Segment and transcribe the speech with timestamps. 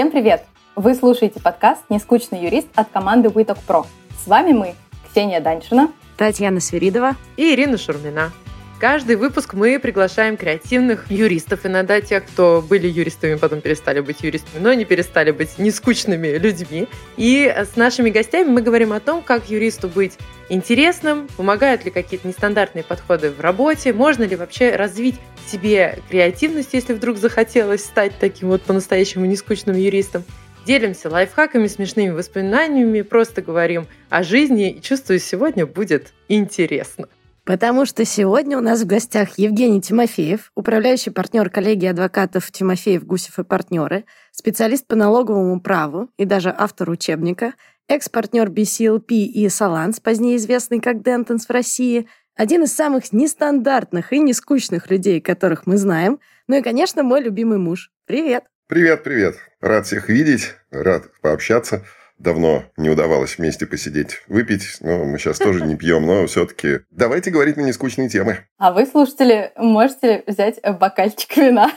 [0.00, 0.46] Всем привет!
[0.76, 3.84] Вы слушаете подкаст «Нескучный юрист» от команды WeTalk Pro.
[4.24, 4.74] С вами мы,
[5.06, 8.32] Ксения Даньшина, Татьяна Свиридова и Ирина Шурмина.
[8.80, 11.66] Каждый выпуск мы приглашаем креативных юристов.
[11.66, 16.88] Иногда тех, кто были юристами, потом перестали быть юристами, но не перестали быть нескучными людьми.
[17.18, 20.16] И с нашими гостями мы говорим о том, как юристу быть
[20.48, 25.16] интересным, помогают ли какие-то нестандартные подходы в работе, можно ли вообще развить
[25.46, 30.24] себе креативность, если вдруг захотелось стать таким вот по-настоящему нескучным юристом.
[30.64, 37.08] Делимся лайфхаками, смешными воспоминаниями, просто говорим о жизни и чувствую, сегодня будет интересно.
[37.44, 43.38] Потому что сегодня у нас в гостях Евгений Тимофеев, управляющий партнер коллегии адвокатов Тимофеев, Гусев
[43.38, 47.54] и партнеры, специалист по налоговому праву и даже автор учебника,
[47.88, 54.18] экс-партнер BCLP и Саланс, позднее известный как Дентонс в России, один из самых нестандартных и
[54.18, 57.90] нескучных людей, которых мы знаем, ну и, конечно, мой любимый муж.
[58.06, 58.44] Привет!
[58.66, 59.36] Привет, привет.
[59.60, 61.84] Рад всех видеть, рад пообщаться
[62.20, 64.76] давно не удавалось вместе посидеть, выпить.
[64.80, 68.46] Но мы сейчас тоже не пьем, но все-таки давайте говорить на нескучные темы.
[68.58, 71.70] А вы, слушатели, можете взять бокальчик вина.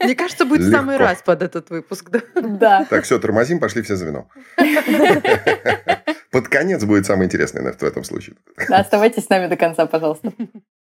[0.00, 0.76] Мне кажется, будет Легко.
[0.76, 2.20] самый раз под этот выпуск, да?
[2.34, 2.86] Да.
[2.90, 4.28] Так, все, тормозим, пошли все за вино.
[6.30, 8.36] Под конец будет самое интересное в этом случае.
[8.68, 10.32] Да, оставайтесь с нами до конца, пожалуйста.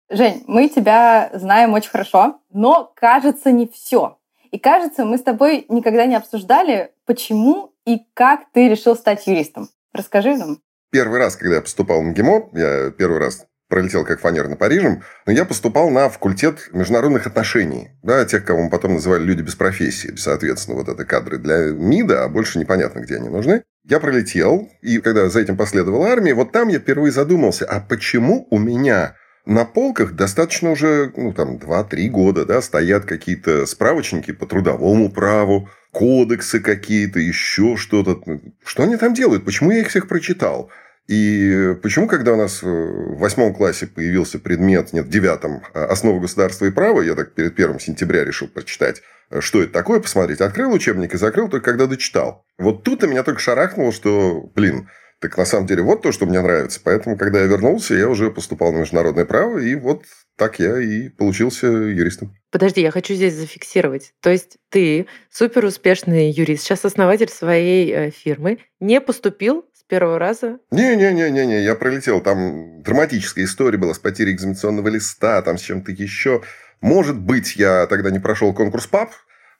[0.09, 4.19] Жень, мы тебя знаем очень хорошо, но кажется не все.
[4.51, 9.69] И кажется, мы с тобой никогда не обсуждали, почему и как ты решил стать юристом?
[9.93, 10.59] Расскажи нам.
[10.91, 15.03] Первый раз, когда я поступал в МГИМО, я первый раз пролетел как фанер на Парижем,
[15.25, 17.89] но я поступал на факультет международных отношений.
[18.03, 20.15] Да, тех, кого мы потом называли люди без профессии.
[20.17, 23.63] Соответственно, вот это кадры для МИДа, а больше непонятно, где они нужны.
[23.85, 28.47] Я пролетел, и когда за этим последовала армия, вот там я впервые задумался, а почему
[28.51, 34.47] у меня на полках достаточно уже, ну, там, 2-3 года, да, стоят какие-то справочники по
[34.47, 38.21] трудовому праву, кодексы какие-то, еще что-то.
[38.65, 39.45] Что они там делают?
[39.45, 40.71] Почему я их всех прочитал?
[41.09, 46.21] И почему, когда у нас в восьмом классе появился предмет, нет, в девятом, а, основы
[46.21, 49.03] государства и права, я так перед первым сентября решил прочитать,
[49.41, 50.41] что это такое, посмотреть.
[50.41, 52.45] Открыл учебник и закрыл только когда дочитал.
[52.59, 54.89] Вот тут у меня только шарахнуло, что, блин,
[55.23, 56.81] так на самом деле вот то, что мне нравится.
[56.83, 60.05] Поэтому, когда я вернулся, я уже поступал на международное право, и вот
[60.37, 62.35] так я и получился юристом.
[62.51, 64.15] Подожди, я хочу здесь зафиксировать.
[64.21, 70.19] То есть ты супер успешный юрист, сейчас основатель своей э, фирмы, не поступил с первого
[70.19, 70.59] раза?
[70.73, 72.21] Не-не-не-не, я пролетел.
[72.21, 76.43] Там драматическая история была с потерей экзаменационного листа, там с чем-то еще.
[76.81, 79.13] Может быть, я тогда не прошел конкурс ПАП,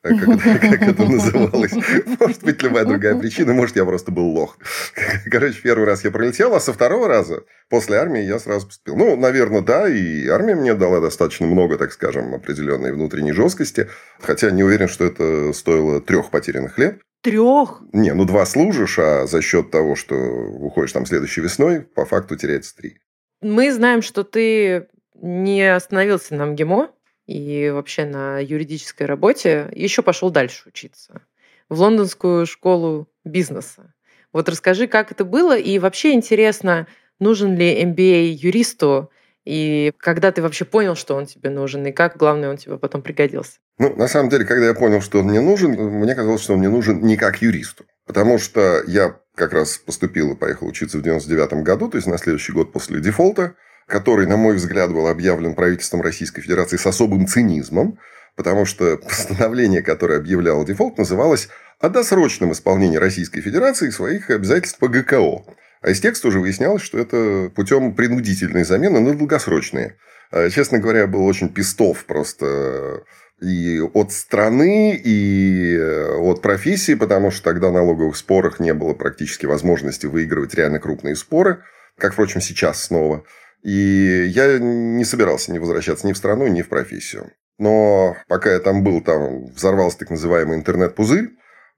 [0.61, 1.73] как, это называлось.
[2.19, 3.53] Может быть, любая другая причина.
[3.53, 4.59] Может, я просто был лох.
[5.31, 8.97] Короче, первый раз я пролетел, а со второго раза после армии я сразу поступил.
[8.97, 13.89] Ну, наверное, да, и армия мне дала достаточно много, так скажем, определенной внутренней жесткости.
[14.21, 16.99] Хотя не уверен, что это стоило трех потерянных лет.
[17.21, 17.83] Трех?
[17.93, 22.35] Не, ну два служишь, а за счет того, что уходишь там следующей весной, по факту
[22.35, 22.99] теряется три.
[23.41, 26.91] Мы знаем, что ты не остановился на МГИМО,
[27.33, 31.23] и вообще на юридической работе, еще пошел дальше учиться
[31.69, 33.95] в лондонскую школу бизнеса.
[34.33, 36.87] Вот расскажи, как это было, и вообще интересно,
[37.19, 39.11] нужен ли MBA юристу,
[39.45, 43.01] и когда ты вообще понял, что он тебе нужен, и как, главное, он тебе потом
[43.01, 43.53] пригодился?
[43.79, 46.59] Ну, на самом деле, когда я понял, что он мне нужен, мне казалось, что он
[46.59, 47.85] мне нужен не как юристу.
[48.07, 52.19] Потому что я как раз поступил и поехал учиться в 99 году, то есть на
[52.19, 53.55] следующий год после дефолта
[53.87, 57.99] который, на мой взгляд, был объявлен правительством Российской Федерации с особым цинизмом,
[58.37, 61.49] потому что постановление, которое объявляло дефолт, называлось
[61.81, 65.45] о досрочном исполнении Российской Федерации своих обязательств по ГКО.
[65.83, 69.97] А из текста уже выяснялось, что это путем принудительной замены на долгосрочные.
[70.31, 73.03] А, честно говоря, был очень пистов просто
[73.41, 78.95] и от страны, и э, от профессии, потому что тогда в налоговых спорах не было
[78.95, 81.65] практически возможности выигрывать реально крупные споры,
[81.99, 83.25] как, впрочем, сейчас снова–
[83.63, 87.31] и я не собирался ни возвращаться ни в страну, ни в профессию.
[87.59, 91.31] Но пока я там был, там взорвался так называемый интернет-пузырь.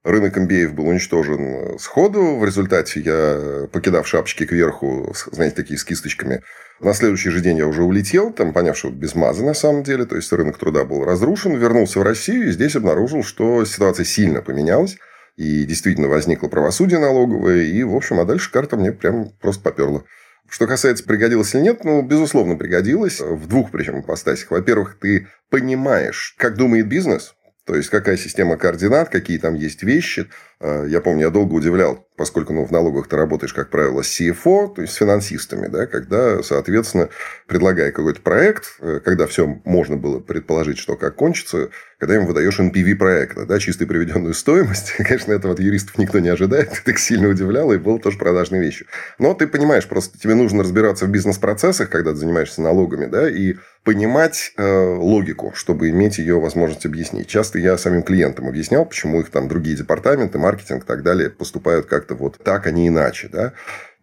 [0.03, 2.37] Рынок MBA был уничтожен сходу.
[2.37, 6.41] В результате я, покидав шапочки кверху, знаете, такие с кисточками,
[6.79, 10.05] на следующий же день я уже улетел, там, поняв, что без мазы на самом деле,
[10.05, 14.41] то есть рынок труда был разрушен, вернулся в Россию и здесь обнаружил, что ситуация сильно
[14.41, 14.97] поменялась.
[15.37, 20.03] И действительно возникло правосудие налоговое, и, в общем, а дальше карта мне прям просто поперла.
[20.47, 23.19] Что касается, пригодилось или нет, ну, безусловно, пригодилось.
[23.19, 24.51] В двух причем ипостасях.
[24.51, 30.27] Во-первых, ты понимаешь, как думает бизнес, то есть, какая система координат, какие там есть вещи.
[30.59, 34.19] Э, я помню, я долго удивлял, поскольку ну, в налогах ты работаешь, как правило, с
[34.19, 37.09] CFO, то есть с финансистами, да, когда, соответственно,
[37.47, 41.69] предлагая какой-то проект, э, когда все можно было предположить, что как кончится,
[41.99, 46.29] когда им выдаешь NPV проекта, да, чистой приведенную стоимость, конечно, этого от юристов никто не
[46.29, 48.87] ожидает, ты так сильно удивлял, и было тоже продажной вещью.
[49.19, 53.55] Но ты понимаешь, просто тебе нужно разбираться в бизнес-процессах, когда ты занимаешься налогами, да, и
[53.83, 57.27] понимать э, логику, чтобы иметь ее возможность объяснить.
[57.27, 61.87] Часто я самим клиентам объяснял, почему их там другие департаменты, маркетинг и так далее поступают
[61.87, 63.29] как-то вот так, а не иначе.
[63.31, 63.53] Да?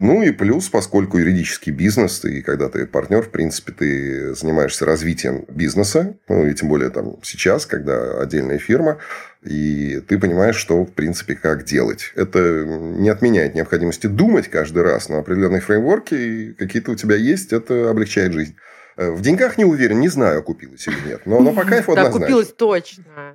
[0.00, 5.44] Ну и плюс, поскольку юридический бизнес, и когда ты партнер, в принципе, ты занимаешься развитием
[5.48, 8.98] бизнеса, ну и тем более там сейчас, когда отдельная фирма,
[9.44, 12.12] и ты понимаешь, что, в принципе, как делать.
[12.16, 17.88] Это не отменяет необходимости думать каждый раз, но определенные фреймворки какие-то у тебя есть, это
[17.88, 18.56] облегчает жизнь.
[18.96, 21.22] Э, в деньгах не уверен, не знаю, окупилось или нет.
[21.24, 22.20] Но, но по кайфу однозначно.
[22.20, 23.34] Да, купилось точно.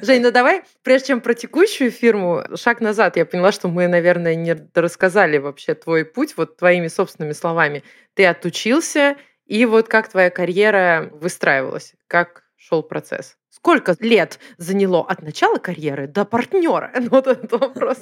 [0.02, 3.16] Жень, ну давай, прежде чем про текущую фирму, шаг назад.
[3.16, 7.82] Я поняла, что мы, наверное, не рассказали вообще твой путь вот твоими собственными словами.
[8.14, 9.16] Ты отучился,
[9.46, 11.94] и вот как твоя карьера выстраивалась?
[12.06, 13.36] Как шел процесс?
[13.50, 16.92] Сколько лет заняло от начала карьеры до партнера?
[17.00, 17.98] Ну, вот этот вопрос.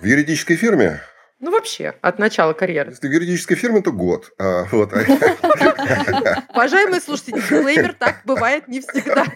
[0.00, 1.00] В юридической фирме
[1.42, 2.92] ну, вообще, от начала карьеры.
[2.92, 4.32] Если в юридической фирме, то год.
[4.38, 4.92] А, вот.
[6.50, 9.26] Уважаемые слушатели, дисклеймер, так бывает не всегда.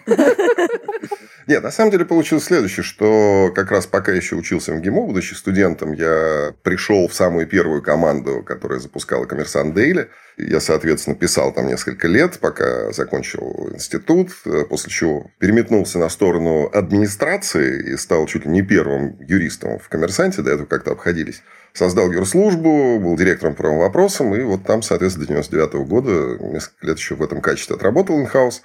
[1.47, 5.33] Нет, на самом деле получилось следующее, что как раз пока еще учился в МГИМО, будучи
[5.33, 10.09] студентом, я пришел в самую первую команду, которая запускала «Коммерсант Дейли».
[10.35, 14.31] Я, соответственно, писал там несколько лет, пока закончил институт,
[14.69, 20.41] после чего переметнулся на сторону администрации и стал чуть ли не первым юристом в «Коммерсанте»,
[20.41, 21.41] до этого как-то обходились
[21.73, 26.37] создал юрслужбу, был директором по правым вопросам, и вот там, соответственно, до 99 -го года,
[26.39, 28.63] несколько лет еще в этом качестве отработал in-house.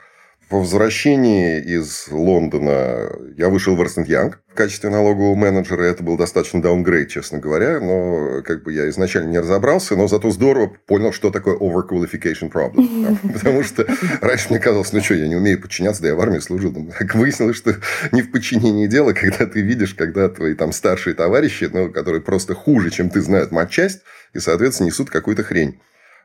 [0.48, 5.82] По возвращении из Лондона я вышел в Ernst & Young в качестве налогового менеджера.
[5.84, 7.80] Это был достаточно downgrade, честно говоря.
[7.80, 13.16] Но как бы я изначально не разобрался, но зато здорово понял, что такое overqualification problem.
[13.32, 13.86] Потому что
[14.20, 16.74] раньше мне казалось, ну что, я не умею подчиняться, да я в армии служил.
[16.98, 17.76] Так выяснилось, что
[18.12, 22.54] не в подчинении дело, когда ты видишь, когда твои там старшие товарищи, ну, которые просто
[22.54, 24.00] хуже, чем ты, знают матчасть,
[24.34, 25.80] и, соответственно, несут какую-то хрень.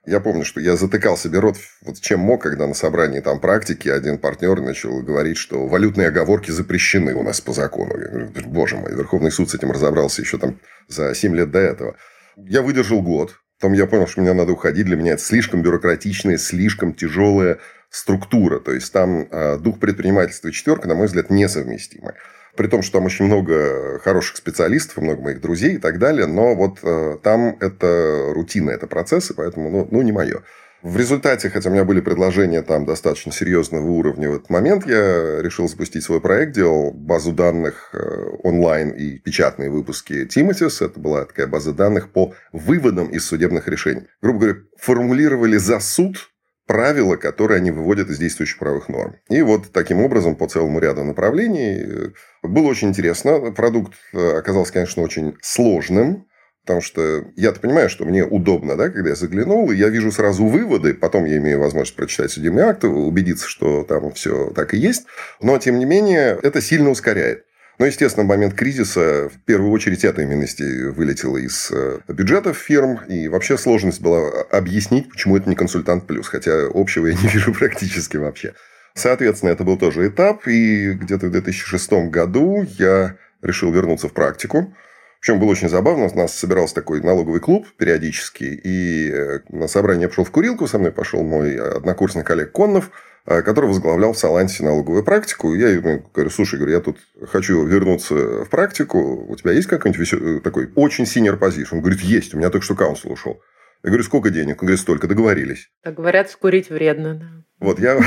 [0.07, 3.89] Я помню, что я затыкал себе рот вот чем мог, когда на собрании там практики
[3.89, 7.99] один партнер начал говорить, что валютные оговорки запрещены у нас по закону.
[7.99, 11.59] Я говорю, боже мой, Верховный суд с этим разобрался еще там за 7 лет до
[11.59, 11.97] этого.
[12.37, 13.35] Я выдержал год.
[13.59, 14.85] Потом я понял, что мне надо уходить.
[14.85, 17.59] Для меня это слишком бюрократичная, слишком тяжелая
[17.89, 18.59] структура.
[18.59, 22.13] То есть там э, дух предпринимательства и четверка, на мой взгляд, несовместимы
[22.57, 26.55] при том, что там очень много хороших специалистов, много моих друзей и так далее, но
[26.55, 30.41] вот э, там это рутина, это процессы, поэтому, ну, ну, не мое.
[30.83, 35.41] В результате, хотя у меня были предложения там достаточно серьезного уровня в этот момент, я
[35.41, 37.97] решил запустить свой проект, делал базу данных э,
[38.43, 40.81] онлайн и печатные выпуски Тимотис.
[40.81, 44.03] Это была такая база данных по выводам из судебных решений.
[44.21, 46.29] Грубо говоря, формулировали за суд
[46.67, 49.15] правила, которые они выводят из действующих правовых норм.
[49.29, 52.09] И вот таким образом по целому ряду направлений э,
[52.43, 53.51] было очень интересно.
[53.51, 56.27] Продукт э, оказался, конечно, очень сложным,
[56.63, 60.45] потому что я-то понимаю, что мне удобно, да, когда я заглянул, и я вижу сразу
[60.45, 65.05] выводы, потом я имею возможность прочитать судебный акт, убедиться, что там все так и есть,
[65.41, 67.45] но, тем не менее, это сильно ускоряет.
[67.79, 73.01] Но, естественно, в момент кризиса, в первую очередь, эта именность вылетела из э, бюджетов фирм.
[73.07, 76.27] И вообще сложность была объяснить, почему это не консультант плюс.
[76.27, 78.53] Хотя общего я не вижу практически вообще.
[78.95, 80.47] Соответственно, это был тоже этап.
[80.47, 84.73] И где-то в 2006 году я решил вернуться в практику.
[85.21, 86.05] Причем было очень забавно.
[86.05, 88.43] У нас собирался такой налоговый клуб периодически.
[88.43, 90.67] И э, на собрание я пошел в курилку.
[90.67, 92.91] Со мной пошел мой однокурсник Олег Коннов–
[93.29, 95.53] а, который возглавлял в Салансе налоговую практику.
[95.53, 96.97] Я ему говорю, слушай, говорю, я тут
[97.29, 99.25] хочу вернуться в практику.
[99.27, 100.39] У тебя есть какой-нибудь весел...
[100.39, 101.67] такой очень senior position?
[101.73, 103.41] Он говорит, есть, у меня только что каунсел ушел.
[103.83, 104.61] Я говорю, сколько денег?
[104.61, 105.69] Он говорит, столько, договорились.
[105.83, 107.43] Так говорят, скурить вредно, да.
[107.59, 107.99] Вот я...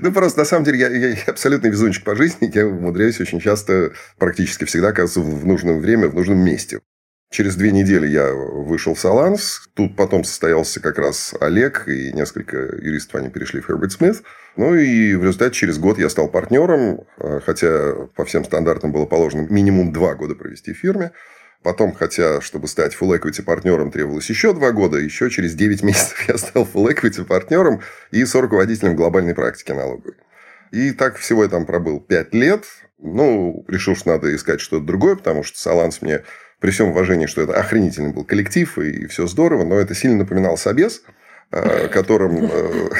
[0.00, 2.50] Ну, просто, на самом деле, я, абсолютно везунчик по жизни.
[2.52, 6.80] Я умудряюсь очень часто, практически всегда оказываться в нужное время, в нужном месте.
[7.30, 9.68] Через две недели я вышел в Саланс.
[9.74, 14.22] Тут потом состоялся как раз Олег и несколько юристов, они перешли в Herbert Smith.
[14.56, 19.06] Ну и в результате через год я стал партнером, э, хотя по всем стандартам было
[19.06, 21.10] положено минимум два года провести в фирме.
[21.62, 24.98] Потом, хотя, чтобы стать full equity партнером, требовалось еще два года.
[24.98, 27.80] Еще через 9 месяцев я стал full equity партнером
[28.12, 30.14] и руководителем глобальной практики налоговой.
[30.72, 32.64] И так всего я там пробыл 5 лет.
[32.98, 36.22] Ну, решил, что надо искать что-то другое, потому что Саланс мне
[36.60, 40.56] при всем уважении, что это охренительный был коллектив, и все здорово, но это сильно напоминал
[40.56, 41.02] Собес.
[41.52, 42.90] Э, котором, э,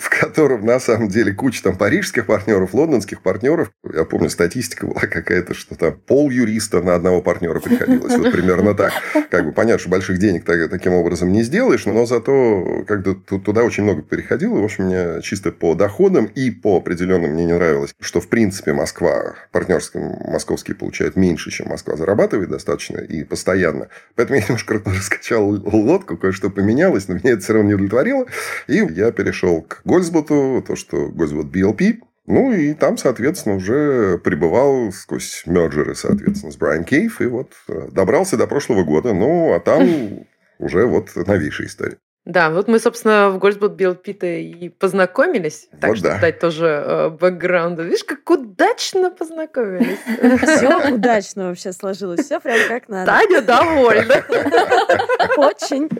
[0.00, 3.72] в котором на самом деле куча там парижских партнеров, лондонских партнеров.
[3.92, 8.16] Я помню, статистика была какая-то, что там пол юриста на одного партнера приходилось.
[8.16, 8.92] Вот примерно так.
[9.28, 13.82] Как бы понятно, что больших денег таким образом не сделаешь, но зато как-то туда очень
[13.82, 14.60] много переходило.
[14.60, 18.72] В общем, мне чисто по доходам и по определенным мне не нравилось, что в принципе
[18.72, 23.88] Москва, партнерские московские получают меньше, чем Москва зарабатывает достаточно и постоянно.
[24.14, 28.26] Поэтому я немножко раскачал лодку, кое-что поменялось, но меня это все равно не удовлетворило.
[28.68, 31.98] И я перешел к Гольцботу, то, что Гольцбот BLP.
[32.26, 37.20] Ну, и там, соответственно, уже пребывал сквозь мерджеры, соответственно, с Брайан Кейв.
[37.20, 39.12] И вот э, добрался до прошлого года.
[39.12, 39.88] Ну, а там
[40.58, 41.98] уже вот новейшая история.
[42.24, 45.68] Да, вот мы, собственно, в Гольцбот BLP-то и познакомились.
[45.80, 46.20] Так вот что да.
[46.20, 47.82] дать тоже э, бэкграунда.
[47.82, 49.98] Видишь, как удачно познакомились.
[50.40, 52.20] Все удачно вообще сложилось.
[52.20, 53.10] Все прям как надо.
[53.10, 54.24] Таня довольна.
[55.36, 55.90] Очень.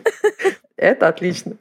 [0.77, 1.57] Это отлично.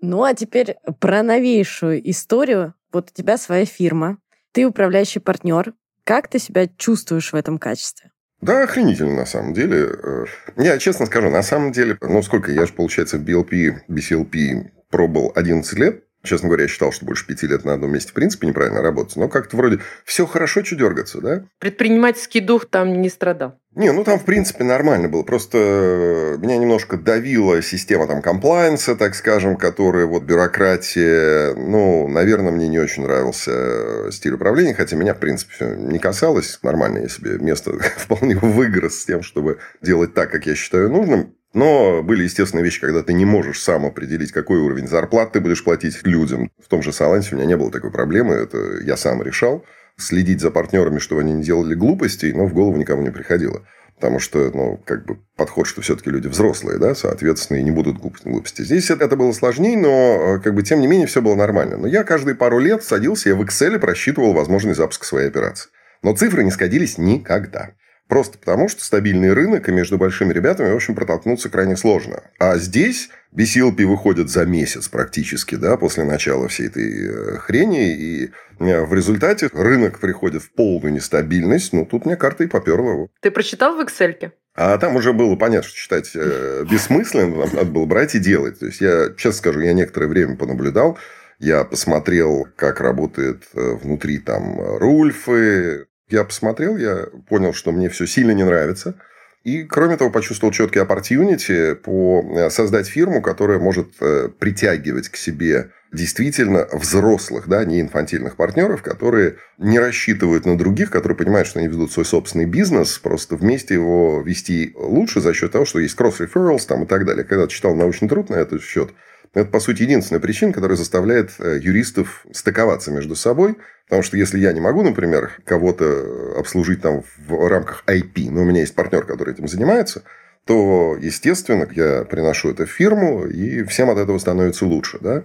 [0.00, 2.74] Ну, а теперь про новейшую историю.
[2.92, 4.18] Вот у тебя своя фирма,
[4.50, 5.74] ты управляющий партнер.
[6.02, 8.10] Как ты себя чувствуешь в этом качестве?
[8.40, 9.90] Да, охренительно, на самом деле.
[10.02, 10.24] Э,
[10.56, 15.32] я честно скажу, на самом деле, ну, сколько я же, получается, в BLP, BCLP пробовал
[15.34, 16.04] 11 лет.
[16.22, 19.16] Честно говоря, я считал, что больше пяти лет на одном месте в принципе неправильно работать.
[19.16, 21.44] Но как-то вроде все хорошо, что дергаться, да?
[21.58, 23.59] Предпринимательский дух там не страдал.
[23.76, 25.22] Не, ну там в принципе нормально было.
[25.22, 31.54] Просто э, меня немножко давила система там комплайенса, так скажем, которая вот бюрократия.
[31.54, 36.58] Ну, наверное, мне не очень нравился э, стиль управления, хотя меня в принципе не касалось.
[36.64, 41.36] Нормально я себе место вполне выгрыз с тем, чтобы делать так, как я считаю нужным.
[41.52, 45.62] Но были естественные вещи, когда ты не можешь сам определить, какой уровень зарплат ты будешь
[45.62, 46.50] платить людям.
[46.64, 49.64] В том же Салансе у меня не было такой проблемы, это я сам решал.
[50.00, 53.62] Следить за партнерами, чтобы они не делали глупостей, но в голову никому не приходило.
[53.96, 57.98] Потому что, ну, как бы подход, что все-таки люди взрослые, да, соответственно, и не будут
[57.98, 58.62] глупости.
[58.62, 61.76] Здесь это было сложнее, но, как бы, тем не менее, все было нормально.
[61.76, 65.68] Но я каждые пару лет садился, я в Excel просчитывал возможный запуск своей операции.
[66.02, 67.72] Но цифры не сходились никогда.
[68.10, 72.24] Просто потому, что стабильный рынок, и между большими ребятами, в общем, протолкнуться крайне сложно.
[72.40, 78.30] А здесь BCLP выходит за месяц практически, да, после начала всей этой э, хрени, и
[78.58, 81.72] э, в результате рынок приходит в полную нестабильность.
[81.72, 83.06] Ну, тут мне карта и поперла.
[83.20, 84.32] Ты прочитал в Excel?
[84.56, 88.58] А там уже было понятно, что читать э, бессмысленно, там надо было брать и делать.
[88.58, 90.98] То есть, я, честно скажу, я некоторое время понаблюдал,
[91.38, 98.06] я посмотрел, как работает э, внутри там Рульфы, я посмотрел, я понял, что мне все
[98.06, 98.94] сильно не нравится.
[99.42, 105.16] И, кроме того, почувствовал четкий opportunity по э, создать фирму, которая может э, притягивать к
[105.16, 111.58] себе действительно взрослых, да, не инфантильных партнеров, которые не рассчитывают на других, которые понимают, что
[111.58, 115.98] они ведут свой собственный бизнес, просто вместе его вести лучше за счет того, что есть
[115.98, 117.24] cross-referrals там и так далее.
[117.24, 118.90] Когда читал научный труд на этот счет,
[119.32, 123.56] это, по сути, единственная причина, которая заставляет э, юристов стыковаться между собой.
[123.84, 128.44] Потому что если я не могу, например, кого-то обслужить там в рамках IP, но у
[128.44, 130.02] меня есть партнер, который этим занимается,
[130.46, 134.98] то, естественно, я приношу это в фирму, и всем от этого становится лучше.
[135.00, 135.24] Да?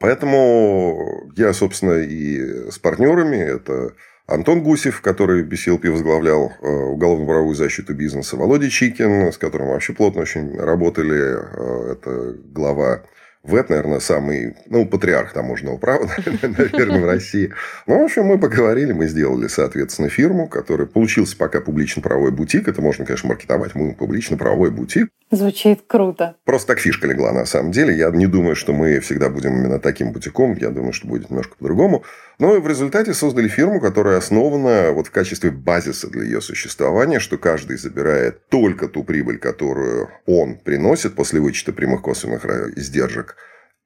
[0.00, 3.94] Поэтому я, собственно, и с партнерами, это
[4.26, 10.22] Антон Гусев, который BCLP возглавлял э, уголовно-правовую защиту бизнеса, Володя Чикин, с которым вообще плотно
[10.22, 13.02] очень работали, э, это глава
[13.46, 16.10] Вэт, наверное, самый, ну, патриарх таможенного права,
[16.42, 17.52] наверное, в России.
[17.86, 22.66] Ну, в общем, мы поговорили, мы сделали, соответственно, фирму, которая получился пока публично-правовой бутик.
[22.66, 23.76] Это можно, конечно, маркетовать.
[23.76, 25.08] Мы публично-правовой бутик.
[25.30, 26.36] Звучит круто.
[26.44, 27.96] Просто так фишка легла, на самом деле.
[27.96, 30.56] Я не думаю, что мы всегда будем именно таким бутиком.
[30.56, 32.04] Я думаю, что будет немножко по-другому.
[32.38, 37.18] Но и в результате создали фирму, которая основана вот в качестве базиса для ее существования,
[37.18, 42.44] что каждый забирает только ту прибыль, которую он приносит после вычета прямых косвенных
[42.76, 43.36] издержек.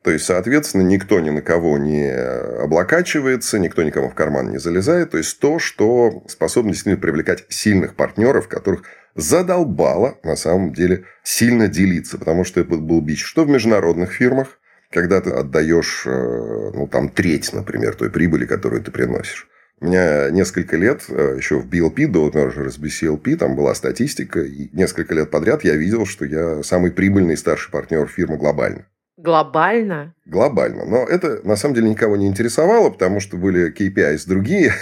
[0.03, 5.11] То есть, соответственно, никто ни на кого не облокачивается, никто никому в карман не залезает.
[5.11, 11.69] То есть, то, что способно действительно привлекать сильных партнеров, которых задолбало, на самом деле, сильно
[11.69, 12.17] делиться.
[12.19, 14.59] Потому что это был бич что в международных фирмах,
[14.91, 19.49] когда ты отдаешь, э, ну, там, треть, например, той прибыли, которую ты приносишь.
[19.81, 24.69] У меня несколько лет, э, еще в BLP, до с BCLP, там была статистика, и
[24.73, 28.87] несколько лет подряд я видел, что я самый прибыльный старший партнер фирмы глобально.
[29.23, 30.15] Глобально?
[30.25, 30.87] Глобально.
[30.87, 34.73] Но это на самом деле никого не интересовало, потому что были KPIs другие.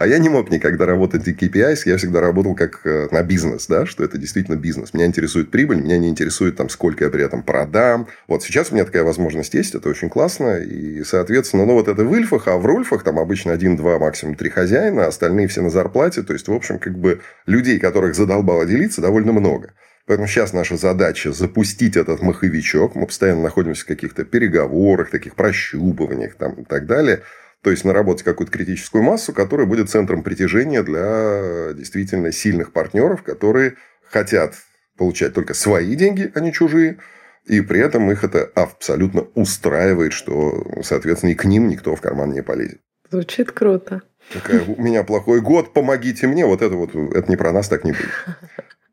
[0.00, 1.82] а я не мог никогда работать на KPIs.
[1.86, 4.92] Я всегда работал как э, на бизнес, да, что это действительно бизнес.
[4.92, 8.08] Меня интересует прибыль, меня не интересует, там, сколько я при этом продам.
[8.26, 10.56] Вот сейчас у меня такая возможность есть, это очень классно.
[10.58, 14.34] И, соответственно, ну, вот это в Ильфах, а в Рульфах там обычно один, два, максимум
[14.34, 16.22] три хозяина, остальные все на зарплате.
[16.22, 19.74] То есть, в общем, как бы людей, которых задолбало делиться, довольно много.
[20.10, 22.96] Поэтому сейчас наша задача запустить этот маховичок.
[22.96, 27.22] Мы постоянно находимся в каких-то переговорах, таких прощупываниях там, и так далее.
[27.62, 33.74] То есть наработать какую-то критическую массу, которая будет центром притяжения для действительно сильных партнеров, которые
[34.02, 34.56] хотят
[34.98, 36.98] получать только свои деньги, а не чужие.
[37.44, 42.32] И при этом их это абсолютно устраивает, что, соответственно, и к ним никто в карман
[42.32, 42.80] не полезет.
[43.12, 44.02] Звучит круто.
[44.32, 46.46] Такая, у меня плохой год, помогите мне.
[46.46, 48.10] Вот это вот, это не про нас, так не будет.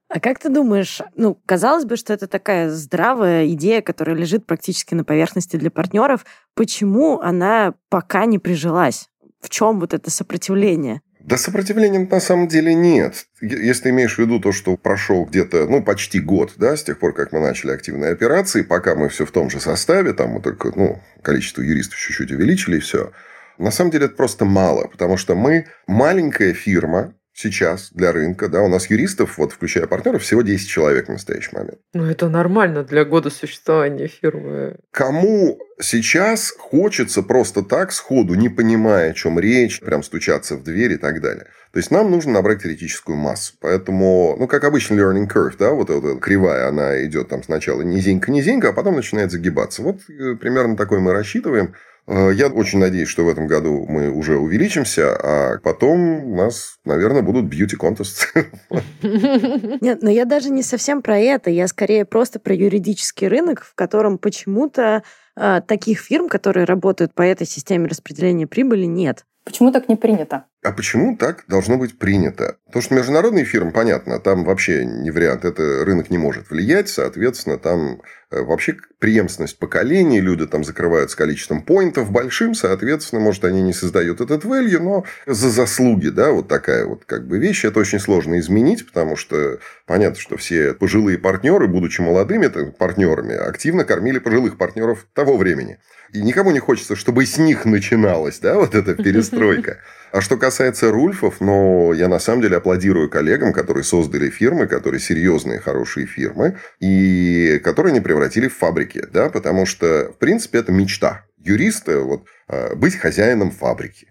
[0.09, 4.93] А как ты думаешь, ну, казалось бы, что это такая здравая идея, которая лежит практически
[4.93, 6.25] на поверхности для партнеров.
[6.55, 9.09] Почему она пока не прижилась?
[9.41, 11.01] В чем вот это сопротивление?
[11.19, 13.25] Да сопротивления на самом деле нет.
[13.41, 16.99] Если ты имеешь в виду то, что прошел где-то, ну, почти год, да, с тех
[16.99, 20.41] пор, как мы начали активные операции, пока мы все в том же составе, там мы
[20.41, 23.11] только, ну, количество юристов чуть-чуть увеличили, и все.
[23.57, 28.62] На самом деле это просто мало, потому что мы маленькая фирма, сейчас для рынка, да,
[28.62, 31.77] у нас юристов, вот включая партнеров, всего 10 человек в настоящий момент.
[31.94, 34.77] Ну, это нормально для года существования фирмы.
[34.91, 40.94] Кому сейчас хочется просто так сходу, не понимая, о чем речь, прям стучаться в дверь
[40.94, 41.46] и так далее.
[41.72, 43.53] То есть нам нужно набрать критическую массу.
[43.62, 48.70] Поэтому, ну, как обычно, learning curve, да, вот эта кривая, она идет там сначала низенько-низенько,
[48.70, 49.84] а потом начинает загибаться.
[49.84, 51.75] Вот э, примерно такой мы рассчитываем.
[52.07, 56.77] Э, я очень надеюсь, что в этом году мы уже увеличимся, а потом у нас,
[56.85, 58.33] наверное, будут бьюти-контест.
[59.01, 61.49] Нет, но я даже не совсем про это.
[61.49, 65.03] Я скорее просто про юридический рынок, в котором почему-то
[65.35, 69.25] э, таких фирм, которые работают по этой системе распределения прибыли, нет.
[69.43, 70.45] Почему так не принято?
[70.63, 72.57] А почему так должно быть принято?
[72.73, 77.59] То, что международные фирмы, понятно, там вообще не вариант, это рынок не может влиять, соответственно,
[77.59, 83.61] там э, вообще преемственность поколений, люди там закрывают с количеством поинтов большим, соответственно, может, они
[83.61, 87.79] не создают этот value, но за заслуги, да, вот такая вот как бы вещь, это
[87.79, 94.17] очень сложно изменить, потому что понятно, что все пожилые партнеры, будучи молодыми партнерами, активно кормили
[94.17, 95.77] пожилых партнеров того времени.
[96.13, 99.79] И никому не хочется, чтобы с них начиналась, да, вот эта перестройка.
[100.17, 105.00] А что касается Рульфов, ну, я на самом деле аплодирую коллегам, которые создали фирмы, которые
[105.00, 110.71] серьезные, хорошие фирмы, и которые не превратили в фабрики, да, потому что, в принципе, это
[110.71, 114.08] мечта юриста, вот, а, быть хозяином фабрики.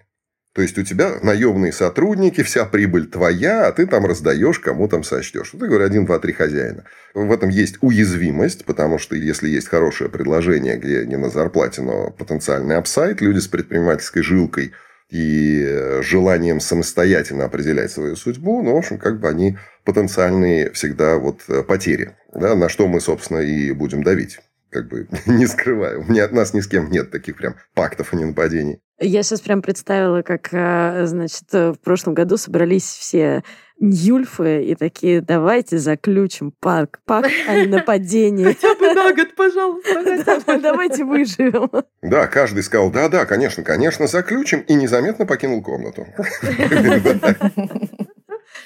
[0.55, 5.03] То есть у тебя наемные сотрудники, вся прибыль твоя, а ты там раздаешь, кому там
[5.03, 5.55] сочтешь.
[5.55, 6.85] Вот я говорю, один, два, три хозяина.
[7.14, 12.12] В этом есть уязвимость, потому что если есть хорошее предложение, где не на зарплате, но
[12.12, 14.73] потенциальный апсайт, люди с предпринимательской жилкой
[15.11, 21.42] и желанием самостоятельно определять свою судьбу, ну, в общем, как бы они потенциальные всегда вот
[21.69, 24.38] потери, да, на что мы, собственно, и будем давить
[24.71, 26.05] как бы не скрываю.
[26.07, 28.81] У нас ни с кем нет таких прям пактов и ненападений.
[28.99, 33.42] Я сейчас прям представила, как, а, значит, в прошлом году собрались все
[33.79, 38.45] Ньюльфы и такие, давайте заключим пак, пакт о ненападении.
[38.61, 40.59] Хотя бы на год, пожалуйста.
[40.62, 41.71] Давайте выживем.
[42.03, 46.07] Да, каждый сказал, да-да, конечно, конечно, заключим, и незаметно покинул комнату.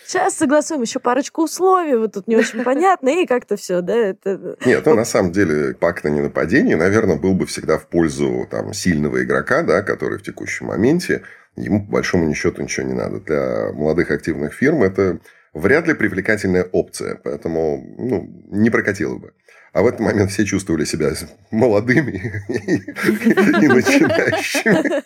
[0.07, 3.95] Сейчас согласуем еще парочку условий, вот тут не очень понятно, и как-то все, да?
[3.95, 4.57] Это...
[4.65, 8.73] Нет, ну, на самом деле, пакт о ненападении, наверное, был бы всегда в пользу там,
[8.73, 11.23] сильного игрока, да, который в текущем моменте,
[11.63, 13.21] ему по большому счету ничего не надо.
[13.21, 15.21] Для молодых активных фирм это
[15.53, 19.33] вряд ли привлекательная опция, поэтому ну, не прокатило бы.
[19.73, 21.13] А в этот момент все чувствовали себя
[21.51, 25.03] молодыми и начинающими.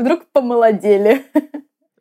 [0.00, 1.24] Вдруг помолодели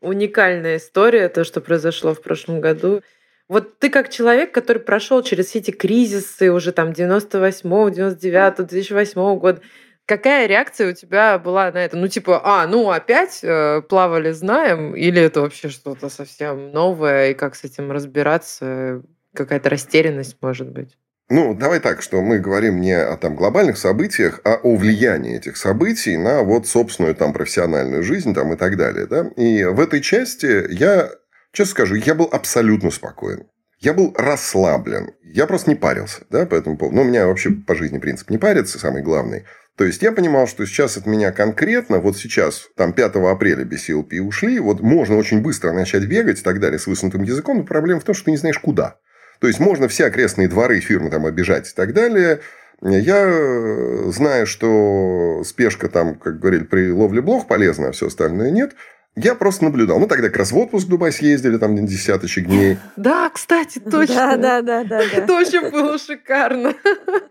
[0.01, 3.01] уникальная история, то, что произошло в прошлом году.
[3.47, 9.39] Вот ты как человек, который прошел через все эти кризисы уже там 98 99 2008
[9.39, 9.61] года,
[10.05, 11.97] Какая реакция у тебя была на это?
[11.97, 17.33] Ну, типа, а, ну, опять э, плавали, знаем, или это вообще что-то совсем новое, и
[17.33, 19.01] как с этим разбираться?
[19.33, 20.95] Какая-то растерянность, может быть?
[21.27, 25.57] Ну, давай так, что мы говорим не о там, глобальных событиях, а о влиянии этих
[25.57, 29.07] событий на вот собственную там, профессиональную жизнь там, и так далее.
[29.07, 29.31] Да?
[29.35, 31.09] И в этой части я,
[31.51, 33.47] честно скажу, я был абсолютно спокоен.
[33.79, 35.14] Я был расслаблен.
[35.35, 36.95] Я просто не парился да, по этому поводу.
[36.95, 39.43] Ну, у меня вообще по жизни принцип не париться, самый главный.
[39.75, 43.89] То есть, я понимал, что сейчас от меня конкретно, вот сейчас, там, 5 апреля без
[43.89, 47.63] CLP ушли, вот можно очень быстро начать бегать и так далее с высунутым языком, но
[47.65, 48.95] проблема в том, что ты не знаешь, куда.
[49.41, 52.39] То есть, можно все окрестные дворы фирмы там обижать и так далее.
[52.81, 58.71] Я знаю, что спешка там, как говорили, при ловле блох полезна, а все остальное нет.
[59.15, 59.99] Я просто наблюдал.
[59.99, 62.77] Ну, тогда как раз в отпуск в Дубай съездили, там десяточек дней.
[62.97, 64.37] Да, кстати, точно.
[64.37, 65.01] Да, да, да, да.
[65.01, 66.73] Это очень было шикарно.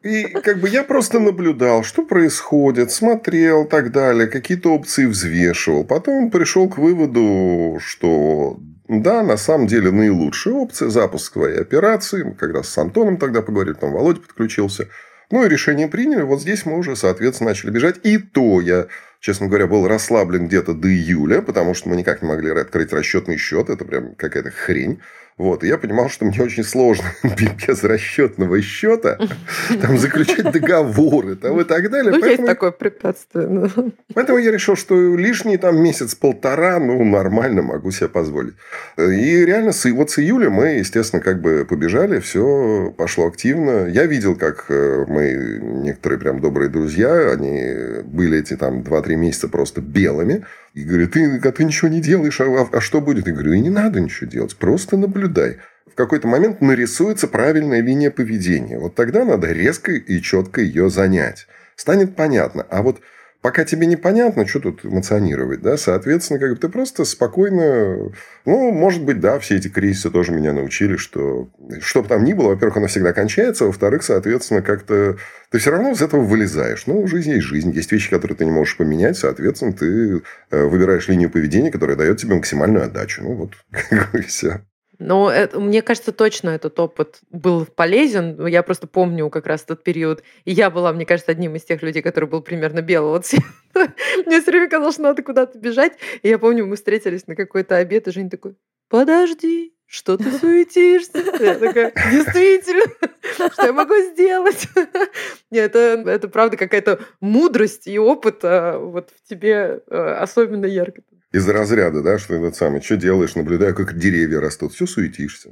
[0.03, 5.85] И как бы я просто наблюдал, что происходит, смотрел, так далее, какие-то опции взвешивал.
[5.85, 12.23] Потом пришел к выводу, что да, на самом деле наилучшая опция– запуск своей операции.
[12.23, 14.89] Мы как раз с Антоном тогда поговорили, там Володя подключился.
[15.31, 16.23] Ну и решение приняли.
[16.23, 17.97] Вот здесь мы уже, соответственно, начали бежать.
[18.03, 18.87] И то я,
[19.25, 23.39] честно говоря, был расслаблен где-то до июля, потому что мы никак не могли открыть расчетный
[23.39, 23.71] счет.
[23.71, 25.01] Это прям какая-то хрень.
[25.37, 29.19] Вот, и я понимал, что мне очень сложно без расчетного счета
[29.83, 32.13] там заключать договоры там, и так далее.
[32.13, 32.31] Ну, поэтому...
[32.31, 33.69] есть такое препятствие.
[34.15, 38.55] Поэтому я решил, что лишний там месяц-полтора, ну, нормально могу себе позволить.
[38.97, 43.89] И реально, с, вот с июля мы, естественно, как бы побежали, все пошло активно.
[43.89, 49.49] Я видел, как э, мы, некоторые прям добрые друзья, они были эти там 2-3 месяца
[49.49, 50.45] просто белыми,
[50.75, 53.27] и говорю, ты, а ты ничего не делаешь, а, а, а что будет?
[53.27, 55.59] Я говорю, и не надо ничего делать, просто наблюдай.
[55.87, 58.79] В какой-то момент нарисуется правильная линия поведения.
[58.79, 61.47] Вот тогда надо резко и четко ее занять.
[61.77, 62.67] Станет понятно.
[62.69, 63.01] А вот
[63.45, 68.11] пока тебе непонятно, что тут эмоционировать, да, соответственно, как бы ты просто спокойно,
[68.47, 71.51] ну, может быть, да, все эти кризисы тоже меня научили, что
[71.83, 75.19] что бы там ни было, во-первых, оно всегда кончается, во-вторых, соответственно, как-то
[75.51, 76.87] ты все равно из этого вылезаешь.
[76.87, 81.09] Ну, жизнь есть жизнь, есть вещи, которые ты не можешь поменять, соответственно, ты э, выбираешь
[81.09, 83.23] линию поведения, которая дает тебе максимальную отдачу.
[83.23, 83.51] Ну, вот,
[83.91, 84.63] как бы все.
[85.05, 88.47] Но это, мне кажется, точно этот опыт был полезен.
[88.47, 90.23] Я просто помню как раз тот период.
[90.47, 93.45] И я была, мне кажется, одним из тех людей, который был примерно белого цвета.
[94.25, 95.93] Мне все время казалось, что надо куда-то бежать.
[96.23, 98.57] И я помню, мы встретились на какой-то обед, и Женя такой,
[98.89, 101.19] подожди, что ты суетишься?
[101.39, 102.87] Я такая, действительно,
[103.53, 104.67] что я могу сделать?
[105.51, 111.03] Нет, это, это правда какая-то мудрость и опыт а, вот в тебе а, особенно ярко
[111.35, 115.51] из разряда, да, что этот самый, что делаешь, наблюдаю, как деревья растут, все суетишься.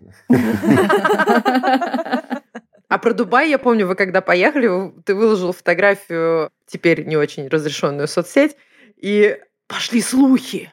[2.89, 8.07] А про Дубай, я помню, вы когда поехали, ты выложил фотографию, теперь не очень разрешенную
[8.07, 8.55] соцсеть,
[8.97, 10.71] и пошли слухи.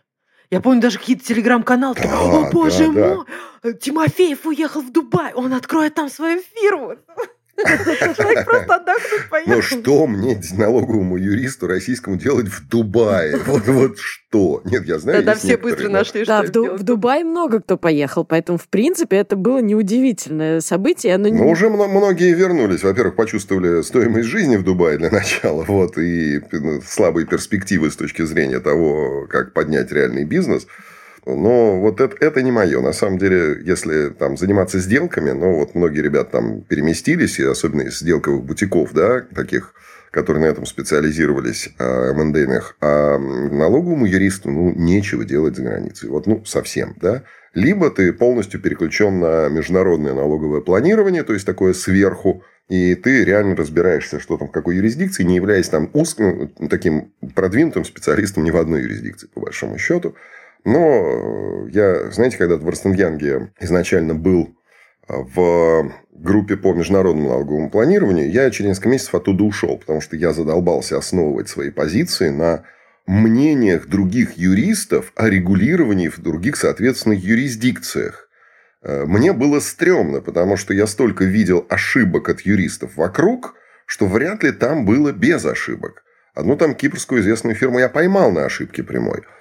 [0.52, 1.96] Я помню даже какие-то телеграм-каналы.
[1.96, 3.26] Да, О, боже да, мой!
[3.64, 3.74] Да.
[3.74, 6.98] Тимофеев уехал в Дубай, он откроет там свою фирму.
[7.66, 9.56] Человек просто отдохнуть поехал.
[9.56, 13.38] Но что мне, налоговому юристу российскому, делать в Дубае?
[13.50, 14.62] Вот, вот что?
[14.66, 18.24] Нет, я знаю, Тогда все быстро нашли, что Да, в, в Дубай много кто поехал,
[18.26, 21.16] поэтому, в принципе, это было неудивительное событие.
[21.16, 21.30] Оно...
[21.30, 22.84] Но уже многие вернулись.
[22.84, 28.24] Во-первых, почувствовали стоимость жизни в Дубае для начала, вот, и ну, слабые перспективы с точки
[28.24, 30.68] зрения того, как поднять реальный бизнес–
[31.26, 32.82] но вот это, это не мое.
[32.82, 37.82] На самом деле, если там заниматься сделками, ну, вот многие ребята там переместились, и особенно
[37.82, 39.74] из сделковых бутиков, да, таких,
[40.12, 46.10] которые на этом специализировались, а, МНДных, а налоговому юристу, ну, нечего делать за границей.
[46.10, 47.24] Вот, ну, совсем, да.
[47.54, 53.56] Либо ты полностью переключен на международное налоговое планирование, то есть такое сверху, и ты реально
[53.56, 58.58] разбираешься, что там в какой юрисдикции, не являясь там узким, таким продвинутым специалистом ни в
[58.58, 60.16] одной юрисдикции, по большому счету.
[60.66, 64.56] Но я, знаете, когда в Ростенгянге изначально был
[65.08, 70.16] а, в группе по международному налоговому планированию, я через несколько месяцев оттуда ушел, потому что
[70.16, 72.64] я задолбался основывать свои позиции на
[73.08, 78.30] мнениях других юристов о регулировании в других, соответственно, юрисдикциях.
[78.82, 84.44] А, мне было стрёмно, потому что я столько видел ошибок от юристов вокруг, что вряд
[84.44, 86.04] ли там было без ошибок.
[86.36, 89.24] Одну там кипрскую известную фирму я поймал на ошибке прямой–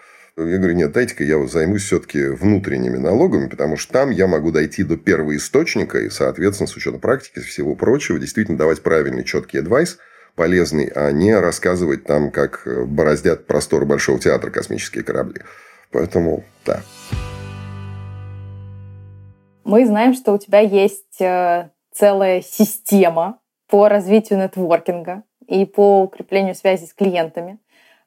[0.47, 4.53] я говорю, нет, дайте-ка я вот займусь все-таки внутренними налогами, потому что там я могу
[4.53, 9.59] дойти до первого источника и, соответственно, с учетом практики, всего прочего, действительно давать правильный, четкий
[9.59, 9.99] адвайс,
[10.37, 15.43] полезный, а не рассказывать там, как бороздят простор Большого театра космические корабли.
[15.91, 16.83] Поэтому, да.
[19.65, 26.55] Мы знаем, что у тебя есть э, целая система по развитию нетворкинга и по укреплению
[26.55, 27.59] связи с клиентами.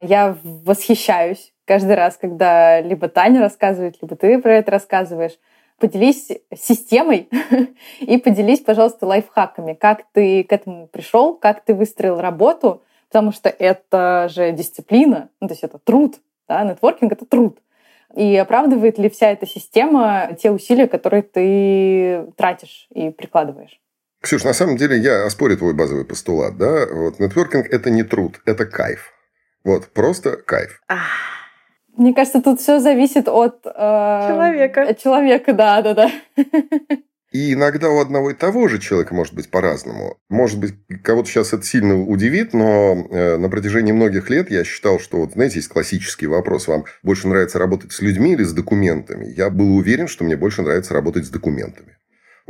[0.02, 5.38] Я восхищаюсь каждый раз, когда либо Таня рассказывает, либо ты про это рассказываешь.
[5.80, 7.30] Поделись системой
[8.00, 13.50] и поделись, пожалуйста, лайфхаками, как ты к этому пришел, как ты выстроил работу, потому что
[13.50, 17.60] это же дисциплина, ну, то есть это труд, да, нетворкинг— это труд.
[18.16, 23.80] И оправдывает ли вся эта система те усилия, которые ты тратишь и прикладываешь?
[24.22, 26.58] Ксюш, на самом деле я оспорю твой базовый постулат.
[26.58, 26.86] Да?
[26.92, 29.14] Вот, нетворкинг– это не труд, это кайф.
[29.64, 30.82] Вот, просто кайф.
[31.98, 33.66] Мне кажется, тут все зависит от...
[33.66, 34.82] Э, человека.
[34.84, 36.12] От человека, да, да, да.
[37.32, 40.18] И иногда у одного и того же человека может быть по-разному.
[40.30, 45.00] Может быть, кого-то сейчас это сильно удивит, но э, на протяжении многих лет я считал,
[45.00, 49.34] что, вот, знаете, есть классический вопрос, вам больше нравится работать с людьми или с документами?
[49.38, 51.98] Я был уверен, что мне больше нравится работать с документами.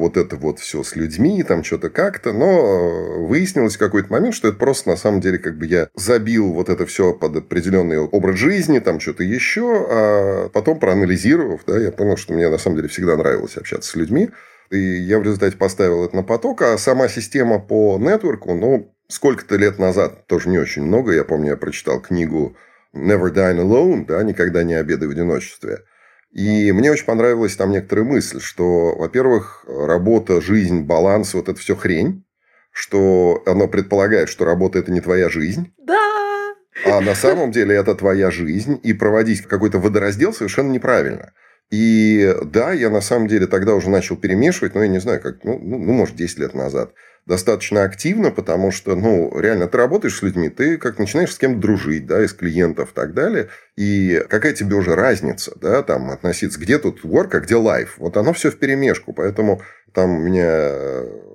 [0.01, 4.33] Вот это вот все с людьми, там что-то как-то, но э, выяснилось в какой-то момент,
[4.33, 7.99] что это просто на самом деле как бы я забил вот это все под определенный
[7.99, 12.77] образ жизни, там что-то еще, а потом проанализировав, да, я понял, что мне на самом
[12.77, 14.29] деле всегда нравилось общаться с людьми,
[14.71, 19.55] и я в результате поставил это на поток, а сама система по нетворку, ну, сколько-то
[19.55, 22.55] лет назад, тоже не очень много, я помню, я прочитал книгу
[22.93, 25.83] Never Dine Alone, да, никогда не обедай в одиночестве.
[26.31, 31.75] И мне очень понравилась там некоторая мысль, что, во-первых, работа, жизнь, баланс, вот это все
[31.75, 32.23] хрень,
[32.71, 35.73] что оно предполагает, что работа это не твоя жизнь.
[35.77, 36.55] Да!
[36.85, 41.33] А на самом деле это твоя жизнь, и проводить какой-то водораздел совершенно неправильно.
[41.71, 45.43] И да, я на самом деле тогда уже начал перемешивать, но я не знаю, как,
[45.45, 46.93] ну, ну, ну может, 10 лет назад.
[47.25, 51.61] Достаточно активно, потому что, ну, реально, ты работаешь с людьми, ты как начинаешь с кем-то
[51.61, 56.59] дружить, да, из клиентов и так далее, и какая тебе уже разница, да, там, относиться,
[56.59, 59.61] где тут work, а где life, вот оно все в перемешку, поэтому
[59.93, 60.71] там у меня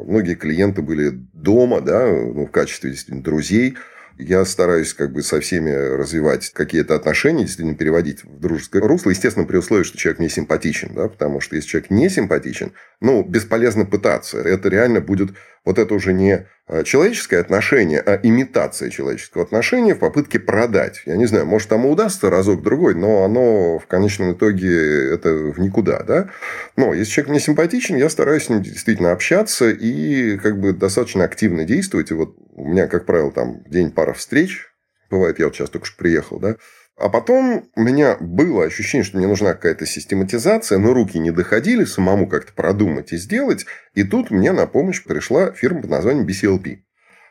[0.05, 3.77] многие клиенты были дома, да, ну, в качестве действительно друзей,
[4.19, 9.11] я стараюсь как бы со всеми развивать какие-то отношения, действительно переводить в дружеское русло.
[9.11, 10.95] Естественно, при условии, что человек мне симпатичен.
[10.95, 11.09] Да?
[11.09, 14.39] Потому что если человек не симпатичен, ну, бесполезно пытаться.
[14.39, 15.31] Это реально будет...
[15.67, 21.03] Вот это уже не а, человеческое отношение, а имитация человеческого отношения в попытке продать.
[21.07, 25.59] Я не знаю, может, там и удастся разок-другой, но оно в конечном итоге это в
[25.59, 26.05] никуда.
[26.05, 26.31] Да?
[26.77, 31.25] Но если человек мне симпатичен, я стараюсь с ним действительно общаться и как бы достаточно
[31.25, 32.13] активно действовать.
[32.13, 34.69] И вот у меня, как правило, там день пара встреч.
[35.11, 36.57] Бывает, я вот сейчас только что приехал, да,
[36.99, 41.85] а потом у меня было ощущение, что мне нужна какая-то систематизация, но руки не доходили
[41.85, 43.67] самому как-то продумать и сделать.
[43.95, 46.79] И тут мне на помощь пришла фирма под названием BCLP.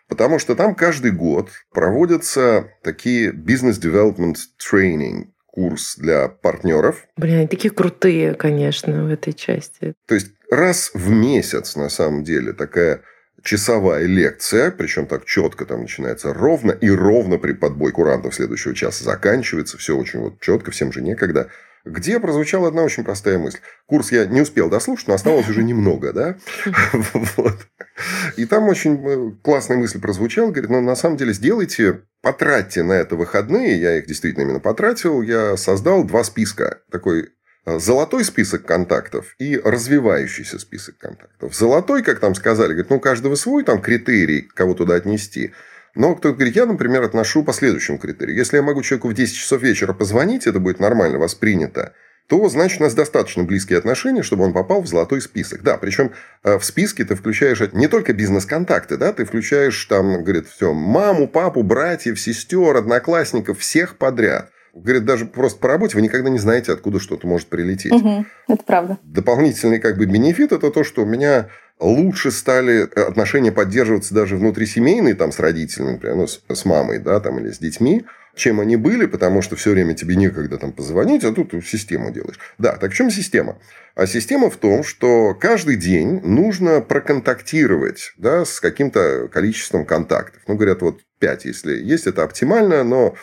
[0.07, 7.07] Потому что там каждый год проводятся такие business development training, курс для партнеров.
[7.17, 9.95] Блин, они такие крутые, конечно, в этой части.
[10.05, 13.01] То есть раз в месяц, на самом деле, такая
[13.45, 19.03] часовая лекция, причем так четко там начинается ровно, и ровно при подбой курантов следующего часа
[19.05, 19.77] заканчивается.
[19.77, 21.49] Все очень вот четко, всем же некогда.
[21.85, 23.59] Где прозвучала одна очень простая мысль.
[23.85, 26.35] Курс я не успел дослушать, но оставалось уже немного, да?
[28.37, 30.49] И там очень э, классная мысль прозвучала.
[30.49, 33.79] Говорит, ну, на самом деле, сделайте, потратьте на это выходные.
[33.79, 35.21] Я их действительно именно потратил.
[35.21, 36.79] Я создал два списка.
[36.89, 37.29] Такой
[37.65, 41.55] золотой список контактов и развивающийся список контактов.
[41.55, 45.53] Золотой, как там сказали, говорит, ну, у каждого свой там критерий, кого туда отнести.
[45.95, 48.35] Но кто-то говорит, я, например, отношу по следующему критерию.
[48.35, 51.93] Если я могу человеку в 10 часов вечера позвонить, это будет нормально воспринято,
[52.27, 55.61] то, значит, у нас достаточно близкие отношения, чтобы он попал в золотой список.
[55.61, 56.11] Да, причем
[56.43, 61.27] э, в списке ты включаешь не только бизнес-контакты, да, ты включаешь там, говорит, все, маму,
[61.27, 64.49] папу, братьев, сестер, одноклассников, всех подряд.
[64.75, 67.93] Говорит, даже просто по работе вы никогда не знаете, откуда что-то может прилететь.
[67.93, 68.97] Угу, это правда.
[69.03, 71.47] Дополнительный как бы бенефит– это то, что у меня
[71.79, 77.21] лучше стали отношения поддерживаться даже внутрисемейные, там, с родителями, например, ну, с, с мамой, да,
[77.21, 81.23] там, или с детьми, чем они были, потому что все время тебе некогда там позвонить,
[81.23, 82.39] а тут систему делаешь.
[82.57, 83.57] Да, так в чем система?
[83.95, 90.41] А система в том, что каждый день нужно проконтактировать да, с каким-то количеством контактов.
[90.47, 93.17] Ну, говорят, вот 5, если есть, это оптимально, но Э,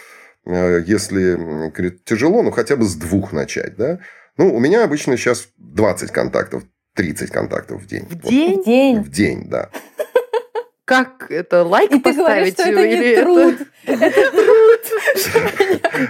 [0.44, 1.34] если
[1.70, 3.98] говорит, тяжело, ну хотя бы с двух начать, да.
[4.36, 8.06] Ну, у меня обычно сейчас 20 контактов, 30 контактов в день.
[8.08, 8.60] В день?
[8.60, 9.02] В день?
[9.02, 9.70] В день, да.
[10.84, 12.56] Как это, лайк И поставить?
[12.56, 13.68] ты говоришь, что это не труд.
[13.86, 14.80] Это труд.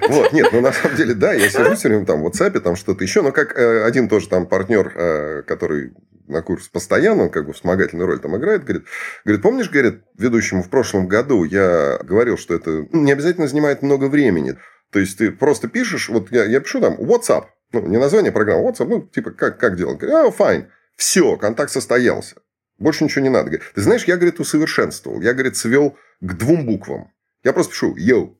[0.08, 2.76] Вот, нет, ну на самом деле, да, я сижу все время там в WhatsApp, там
[2.76, 5.92] что-то еще, но как э, один тоже там партнер, э, который
[6.28, 8.84] на курс постоянно, он как бы вспомогательную роль там играет, говорит,
[9.24, 14.06] говорит, помнишь, говорит, ведущему в прошлом году я говорил, что это не обязательно занимает много
[14.06, 14.56] времени.
[14.90, 18.68] То есть, ты просто пишешь, вот я, я пишу там WhatsApp, ну, не название программы,
[18.68, 19.98] WhatsApp, ну, типа, как, как делать?
[19.98, 20.66] Говорит, а, fine.
[20.96, 22.36] Все, контакт состоялся.
[22.78, 23.50] Больше ничего не надо.
[23.50, 25.20] Говорит, ты знаешь, я, говорит, усовершенствовал.
[25.20, 27.12] Я, говорит, свел к двум буквам.
[27.44, 28.38] Я просто пишу «йоу».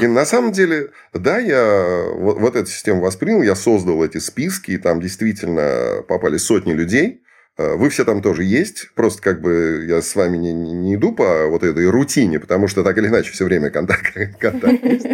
[0.00, 4.78] И на самом деле, да, я вот, эту систему воспринял, я создал эти списки, и
[4.78, 7.22] там действительно попали сотни людей.
[7.58, 8.90] Э, вы все там тоже есть.
[8.94, 12.82] Просто как бы я с вами не, не, иду по вот этой рутине, потому что
[12.82, 15.06] так или иначе все время контакт, контакт есть.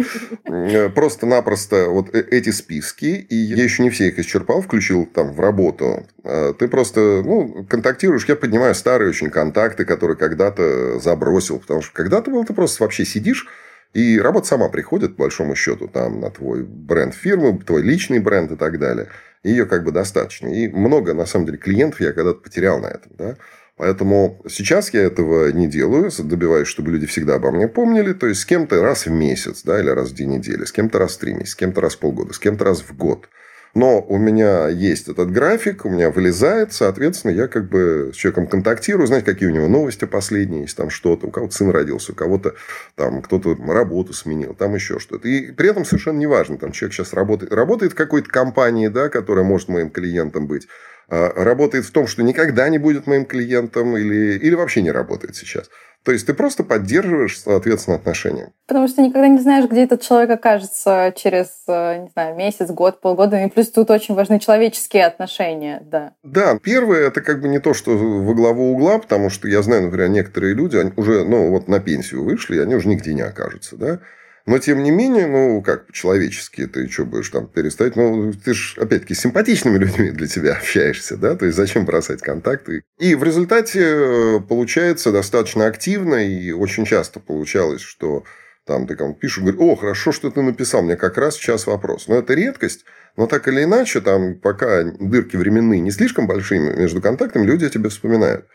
[0.45, 5.31] Э, просто-напросто вот э, эти списки, и я еще не все их исчерпал, включил там
[5.31, 6.05] в работу.
[6.23, 12.31] Ты просто ну, контактируешь, я поднимаю старые очень контакты, которые когда-то забросил, потому что когда-то
[12.31, 13.45] был ты просто вообще сидишь,
[13.93, 18.51] и работа сама приходит, по большому счету, там, на твой бренд фирмы, твой личный бренд
[18.51, 19.07] и так далее.
[19.43, 20.47] Ее как бы достаточно.
[20.47, 23.11] И много, на самом деле, клиентов я когда-то потерял на этом.
[23.17, 23.37] Да?
[23.77, 28.13] Поэтому сейчас я этого не делаю, добиваюсь, чтобы люди всегда обо мне помнили.
[28.13, 30.97] То есть, с кем-то раз в месяц, да, или раз в две недели, с кем-то
[30.97, 33.27] раз в три месяца, с кем-то раз в полгода, с кем-то раз в год.
[33.73, 38.45] Но у меня есть этот график, у меня вылезает, соответственно, я как бы с человеком
[38.45, 42.15] контактирую, знать, какие у него новости последние, есть там что-то, у кого-то сын родился, у
[42.15, 42.53] кого-то
[42.95, 45.27] там кто-то работу сменил, там еще что-то.
[45.27, 49.43] И при этом совершенно неважно, там человек сейчас работает, работает в какой-то компании, да, которая
[49.43, 50.67] может моим клиентом быть,
[51.09, 55.35] а, работает в том, что никогда не будет моим клиентом или, или вообще не работает
[55.35, 55.69] сейчас.
[56.03, 58.51] То есть ты просто поддерживаешь, соответственно, отношения.
[58.67, 62.99] Потому что никогда не знаешь, где этот человек окажется через, э, не знаю, месяц, год,
[62.99, 63.41] полгода.
[63.41, 66.13] И плюс тут очень важны человеческие отношения, да.
[66.23, 69.83] Да, первое, это как бы не то, что во главу угла, потому что я знаю,
[69.83, 73.77] например, некоторые люди, они уже, ну, вот на пенсию вышли, они уже нигде не окажутся,
[73.77, 73.99] да.
[74.45, 77.95] Но, тем не менее, ну, как по-человечески, ты что будешь там перестать?
[77.95, 81.35] Ну, ты же, опять-таки, с симпатичными людьми для тебя общаешься, да?
[81.35, 82.83] То есть, зачем бросать контакты?
[82.99, 88.25] И в результате э, получается достаточно активно, и очень часто получалось, что
[88.65, 92.07] там ты кому-то пишешь, говоришь, о, хорошо, что ты написал, мне как раз сейчас вопрос.
[92.09, 97.01] Но это редкость, но так или иначе, там, пока дырки временные не слишком большие между
[97.01, 98.45] контактами, люди о тебе вспоминают.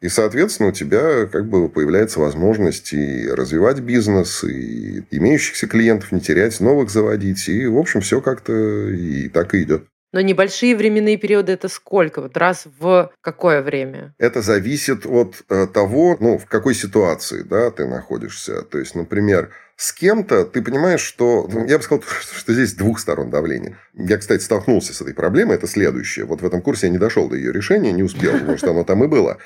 [0.00, 6.20] И, соответственно, у тебя как бы появляется возможность и развивать бизнес, и имеющихся клиентов не
[6.20, 7.48] терять, новых заводить.
[7.48, 9.84] И, в общем, все как-то и так и идет.
[10.12, 12.22] Но небольшие временные периоды это сколько?
[12.22, 14.14] Вот раз в какое время?
[14.18, 18.62] Это зависит от э, того, ну, в какой ситуации да, ты находишься.
[18.62, 21.48] То есть, например, с кем-то ты понимаешь, что...
[21.48, 22.02] Ну, я бы сказал,
[22.36, 23.78] что здесь двух сторон давления.
[23.94, 25.54] Я, кстати, столкнулся с этой проблемой.
[25.54, 26.24] Это следующее.
[26.24, 28.82] Вот в этом курсе я не дошел до ее решения, не успел, потому что оно
[28.82, 29.38] там и было.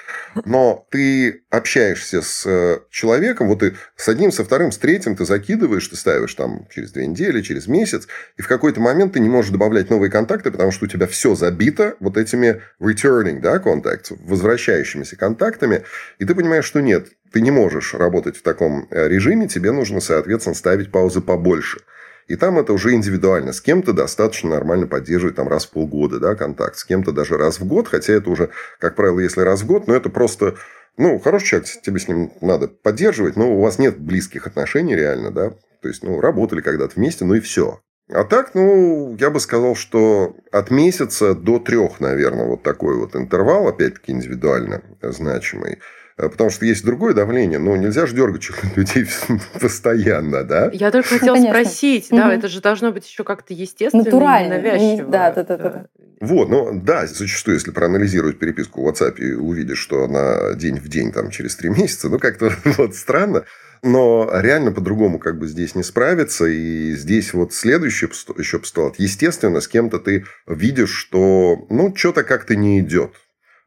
[0.47, 5.27] Но ты общаешься с э, человеком, вот ты с одним, со вторым, с третьим ты
[5.27, 9.29] закидываешь, ты ставишь там через две недели, через месяц, и в какой-то момент ты не
[9.29, 14.17] можешь добавлять новые контакты, потому что у тебя все забито вот этими returning да, contacts,
[14.25, 15.83] возвращающимися контактами,
[16.19, 20.01] и ты понимаешь, что нет, ты не можешь работать в таком э, режиме, тебе нужно,
[20.01, 21.81] соответственно, ставить паузы побольше.
[22.29, 23.53] И там это уже индивидуально.
[23.53, 27.59] С кем-то достаточно нормально поддерживать там раз в полгода да, контакт, с кем-то даже раз
[27.61, 30.57] в год, хотя это уже, как правило, если раз в год, но это просто
[30.97, 35.31] ну, хороший человек, тебе с ним надо поддерживать, но у вас нет близких отношений реально,
[35.31, 37.81] да, то есть, ну, работали когда-то вместе, ну и все.
[38.09, 43.17] А так, ну, я бы сказал, что от месяца до трех, наверное, вот такой вот
[43.17, 45.79] интервал, опять-таки индивидуально значимый.
[46.17, 49.07] Э, потому что есть другое давление, но нельзя же дергать людей
[49.61, 50.71] постоянно, да?
[50.73, 54.57] Я только хотела ну, спросить, да, это же должно быть еще как-то естественно, Натурально.
[54.57, 55.11] навязчиво.
[55.11, 55.87] Да, да, да, да.
[56.21, 60.89] Вот, ну да, зачастую, если проанализировать переписку в WhatsApp и увидишь, что она день в
[60.89, 63.45] день, там, через три месяца, ну, как-то вот странно.
[63.85, 66.47] Но реально по-другому как бы здесь не справиться.
[66.47, 68.07] И здесь вот следующий
[68.39, 68.95] еще постулат.
[68.99, 73.11] Естественно, с кем-то ты видишь, что ну, что-то как-то не идет.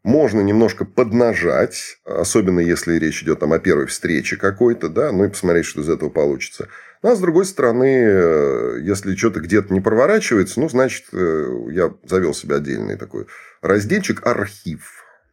[0.05, 5.29] Можно немножко поднажать, особенно если речь идет там, о первой встрече какой-то, да, ну и
[5.29, 6.67] посмотреть, что из этого получится.
[7.01, 11.91] Ну, а с другой стороны, э, если что-то где-то не проворачивается, ну, значит, э, я
[12.03, 13.25] завел себе отдельный такой
[13.63, 14.91] разделчик архив.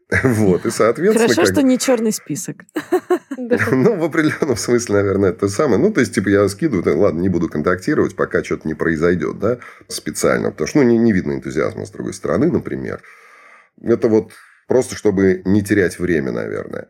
[0.22, 1.28] Вот, и, соответственно...
[1.28, 1.52] Хорошо, как...
[1.52, 2.62] что не черный список.
[3.36, 5.78] Ну, в определенном смысле, наверное, это самое.
[5.78, 9.58] Ну, то есть, типа, я скидываю, ладно, не буду контактировать, пока что-то не произойдет, да,
[9.88, 10.50] специально.
[10.50, 13.02] Потому что, ну, не, не видно энтузиазма с другой стороны, например.
[13.82, 14.32] Это вот
[14.72, 16.88] Просто чтобы не терять время, наверное.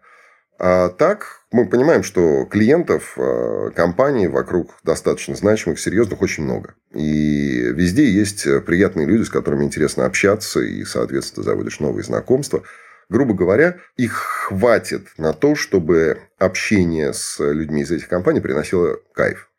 [0.57, 6.77] А так мы понимаем, что клиентов э, компаний вокруг достаточно значимых, серьезных очень много.
[6.95, 12.63] И везде есть приятные люди, с которыми интересно общаться, и, соответственно, заводишь новые знакомства.
[13.09, 19.51] Грубо говоря, их хватит на то, чтобы общение с людьми из этих компаний приносило кайф.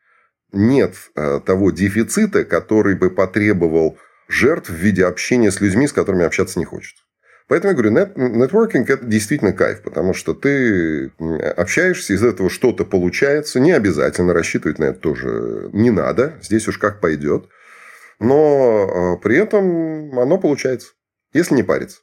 [0.54, 3.98] Нет э, того дефицита, который бы потребовал
[4.30, 7.04] жертв в виде общения с людьми, с которыми общаться не хочется.
[7.54, 11.12] Поэтому я говорю, нет, нетворкинг– это действительно кайф, потому что ты
[11.56, 13.60] общаешься, из этого что-то получается.
[13.60, 16.34] Не обязательно рассчитывать на это тоже не надо.
[16.42, 17.48] Здесь уж как пойдет.
[18.20, 20.94] Но а, при этом оно получается,
[21.32, 22.00] если не париться.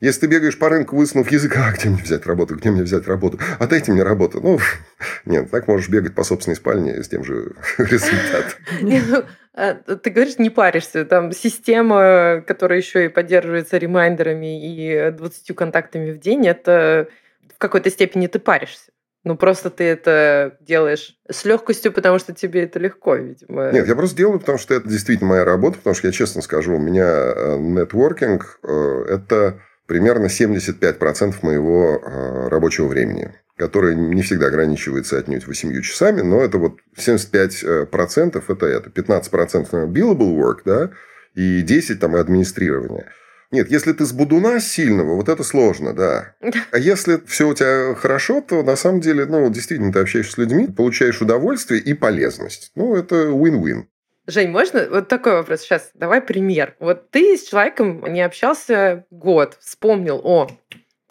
[0.00, 3.06] Если ты бегаешь по рынку, высунув язык, а где мне взять работу, где мне взять
[3.06, 3.38] работу?
[3.58, 4.40] А дайте мне работу.
[4.42, 4.58] Ну,
[5.26, 9.26] нет, так можешь бегать по собственной спальне с тем же результатом.
[9.54, 11.04] А, ты говоришь, не паришься.
[11.04, 17.08] Там система, которая еще и поддерживается ремайндерами и 20 контактами в день, это
[17.54, 18.90] в какой-то степени ты паришься.
[19.22, 23.70] Ну, просто ты это делаешь с легкостью, потому что тебе это легко, видимо.
[23.72, 26.74] Нет, я просто делаю, потому что это действительно моя работа, потому что я честно скажу,
[26.74, 34.46] у меня э, нетворкинг э,– это примерно 75% моего э, рабочего времени который не всегда
[34.46, 40.90] ограничивается отнюдь 8 часами, но это вот 75% это это, 15% billable work, да,
[41.34, 43.10] и 10 там администрирование.
[43.50, 46.34] Нет, если ты с будуна сильного, вот это сложно, да.
[46.72, 50.38] А если все у тебя хорошо, то на самом деле, ну, действительно, ты общаешься с
[50.38, 52.72] людьми, получаешь удовольствие и полезность.
[52.74, 53.84] Ну, это win-win.
[54.26, 55.90] Жень, можно вот такой вопрос сейчас?
[55.94, 56.76] Давай пример.
[56.78, 60.48] Вот ты с человеком не общался год, вспомнил, о,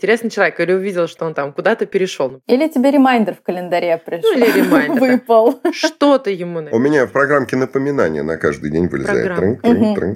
[0.03, 2.41] интересный человек, или увидел, что он там куда-то перешел.
[2.47, 4.31] Или тебе ремайдер в календаре пришел.
[4.31, 4.99] Ну, или ремайдер.
[4.99, 5.61] Выпал.
[5.71, 6.59] Что ты ему?
[6.71, 9.31] У меня в программке напоминания на каждый день вылезает.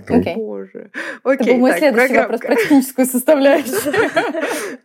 [0.09, 0.35] Окей.
[0.35, 0.91] Боже.
[1.23, 3.77] Окей, был мой следующий вопрос про техническую составляющую.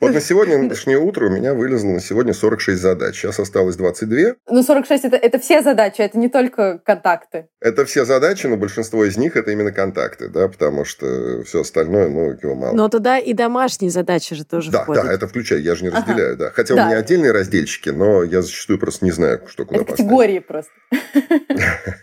[0.00, 3.16] Вот на сегодняшнее утро у меня вылезло на сегодня 46 задач.
[3.16, 4.34] Сейчас осталось 22.
[4.48, 7.46] Ну, 46 это, это все задачи, это не только контакты.
[7.61, 12.09] Это все задачи, но большинство из них это именно контакты, да, потому что все остальное,
[12.09, 12.74] ну, его мало.
[12.74, 15.07] Но туда и домашние задачи же тоже да, входят.
[15.11, 15.99] да, это включаю, я же не Ага.
[15.99, 16.51] разделяю, да.
[16.51, 16.84] Хотя Да.
[16.84, 20.09] у меня отдельные разделчики, но я зачастую просто не знаю, что куда это поставить.
[20.09, 20.72] категории просто.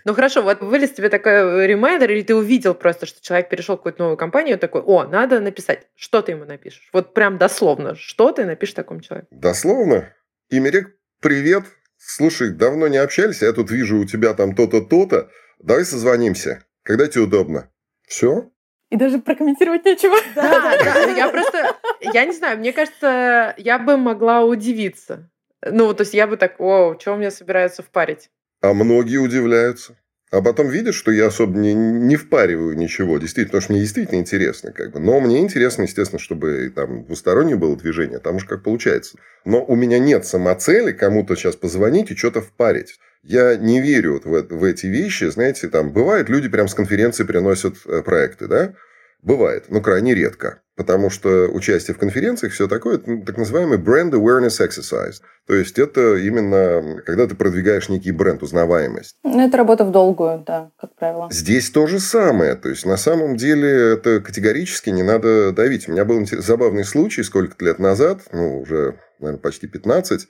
[0.06, 3.80] Ну хорошо, вот вылез тебе такой ремайдер, или ты увидел просто, что человек перешел в
[3.80, 5.88] какую-то новую компанию, такой, о, надо написать.
[5.96, 6.90] Что ты ему напишешь?
[6.94, 9.28] Вот прям дословно, что ты напишешь такому человеку?
[9.32, 10.14] Дословно.
[10.50, 11.64] Имерек, привет.
[11.98, 15.30] Слушай, давно не общались, а я тут вижу у тебя там то-то, то-то.
[15.60, 16.64] Давай созвонимся.
[16.84, 17.70] Когда тебе удобно?
[18.08, 18.50] Все?
[18.90, 20.16] И даже прокомментировать нечего.
[20.36, 25.30] Да, да, я просто, я не знаю, мне кажется, я бы могла удивиться.
[25.62, 28.30] Ну, то есть я бы так, о, что меня собираются впарить?
[28.62, 29.96] А многие удивляются.
[30.32, 34.20] А потом видят, что я особо не, не впариваю ничего, действительно, потому что мне действительно
[34.20, 34.72] интересно.
[34.72, 35.00] Как бы.
[35.00, 39.18] Но мне интересно, естественно, чтобы там двустороннее было движение, там уж как получается.
[39.44, 43.00] Но у меня нет самоцели кому-то сейчас позвонить и что-то впарить.
[43.24, 45.26] Я не верю вот в, в эти вещи.
[45.26, 48.74] Знаете, там бывает, люди прям с конференции приносят э, проекты, да?
[49.22, 50.62] Бывает, но крайне редко.
[50.80, 55.16] Потому что участие в конференциях, все такое, это ну, так называемый brand awareness exercise.
[55.46, 59.18] То есть, это именно когда ты продвигаешь некий бренд, узнаваемость.
[59.26, 61.28] Ну, это работа в долгую, да, как правило.
[61.32, 62.56] Здесь то же самое.
[62.56, 65.90] То есть, на самом деле, это категорически не надо давить.
[65.90, 70.30] У меня был забавный случай сколько-то лет назад, ну, уже, наверное, почти 15.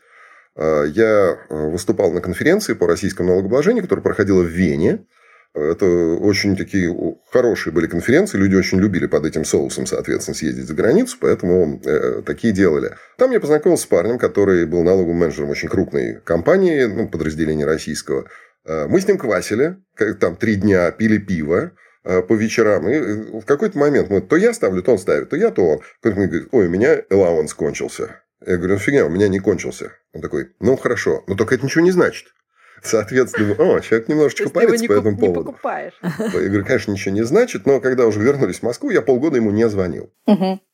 [0.56, 5.06] А, Я э, выступал на конференции по российскому налогообложению, которая проходила в Вене.
[5.56, 6.96] Это очень такие
[7.32, 8.38] хорошие были конференции.
[8.38, 12.96] Люди очень любили под этим соусом, соответственно, съездить за границу, поэтому э, такие делали.
[13.18, 18.28] Там я познакомился с парнем, который был налоговым менеджером очень крупной компании, ну, подразделения российского.
[18.66, 19.78] Э, Мы с ним квасили,
[20.20, 21.72] там три дня пили пиво
[22.04, 22.88] э, по вечерам.
[22.88, 25.80] И в какой-то момент мы то я ставлю, то он ставит, то я, то он.
[26.00, 28.22] Кто-то мне говорит, ой, у меня allowance кончился.
[28.46, 29.94] Я говорю, ну фигня, у меня не кончился.
[30.14, 32.28] Он такой, ну хорошо, но только это ничего не значит.
[32.84, 35.44] Соответственно, о, человек немножечко парится по этому не поводу.
[35.46, 35.94] покупаешь.
[36.02, 39.52] Я говорю, конечно, ничего не значит, но когда уже вернулись в Москву, я полгода ему
[39.52, 40.12] не звонил.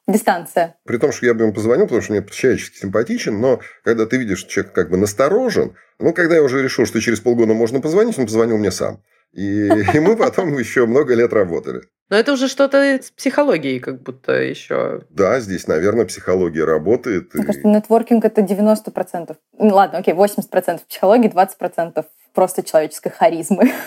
[0.08, 0.76] Дистанция.
[0.86, 4.18] При том, что я бы ему позвонил, потому что мне человечески симпатичен, но когда ты
[4.18, 7.82] видишь, что человек как бы насторожен, ну, когда я уже решил, что через полгода можно
[7.82, 9.02] позвонить, он позвонил мне сам.
[9.36, 11.82] И, и мы потом еще много лет работали.
[12.10, 15.02] Но это уже что-то с психологией как будто еще.
[15.10, 17.34] Да, здесь, наверное, психология работает.
[17.34, 19.36] Мне и- кажется, нетворкинг это 90%.
[19.58, 22.06] Ну, ладно, окей, 80% психологии, 20%
[22.36, 23.72] просто человеческой харизмы.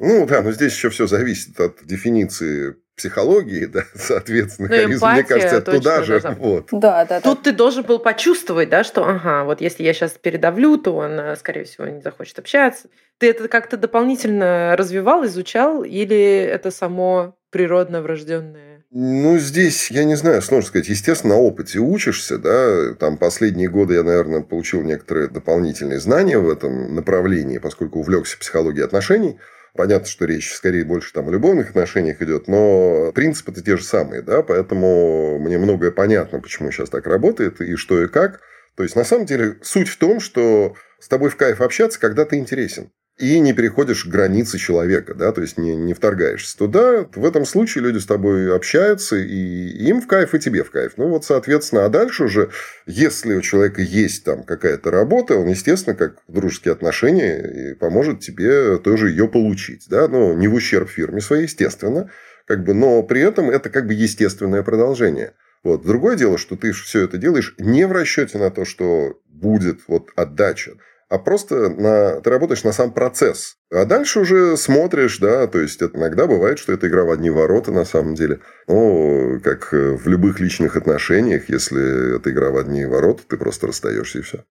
[0.00, 5.22] Ну да, но здесь еще все зависит от дефиниции психологии, да, соответственно, Ну, харизма, мне
[5.22, 6.20] кажется, туда же.
[6.20, 6.38] должна быть.
[6.40, 6.66] Вот.
[6.72, 7.20] Да, да, да.
[7.20, 11.18] Тут ты должен был почувствовать, да, что, ага, вот если я сейчас передавлю, то он,
[11.38, 12.88] скорее всего, не захочет общаться.
[13.18, 18.73] Ты это как-то дополнительно развивал, изучал, или это само природно врожденное?
[18.96, 20.88] Ну, здесь, я не знаю, сложно сказать.
[20.88, 22.94] Естественно, на опыте учишься, да.
[22.94, 28.84] Там последние годы я, наверное, получил некоторые дополнительные знания в этом направлении, поскольку увлекся психологией
[28.84, 29.40] отношений.
[29.74, 34.22] Понятно, что речь скорее больше там о любовных отношениях идет, но принципы-то те же самые,
[34.22, 38.42] да, поэтому мне многое понятно, почему сейчас так работает и что и как.
[38.76, 42.24] То есть, на самом деле, суть в том, что с тобой в кайф общаться, когда
[42.24, 42.92] ты интересен.
[43.16, 47.06] И не переходишь границы человека, да, то есть не, не вторгаешься туда.
[47.14, 50.94] В этом случае люди с тобой общаются, и им в кайф, и тебе в кайф.
[50.96, 52.50] Ну, вот, соответственно, а дальше уже,
[52.86, 58.78] если у человека есть там какая-то работа, он, естественно, как дружеские отношения, и поможет тебе
[58.78, 62.10] тоже ее получить, да, ну, не в ущерб фирме своей, естественно,
[62.46, 65.34] как бы, но при этом это как бы естественное продолжение.
[65.62, 65.86] Вот.
[65.86, 70.10] Другое дело, что ты все это делаешь не в расчете на то, что будет вот
[70.14, 70.72] отдача,
[71.08, 73.56] а просто на, ты работаешь на сам процесс.
[73.70, 77.30] А дальше уже смотришь, да, то есть это иногда бывает, что это игра в одни
[77.30, 78.40] ворота на самом деле.
[78.68, 84.18] Ну, как в любых личных отношениях, если это игра в одни ворота, ты просто расстаешься
[84.18, 84.44] и все.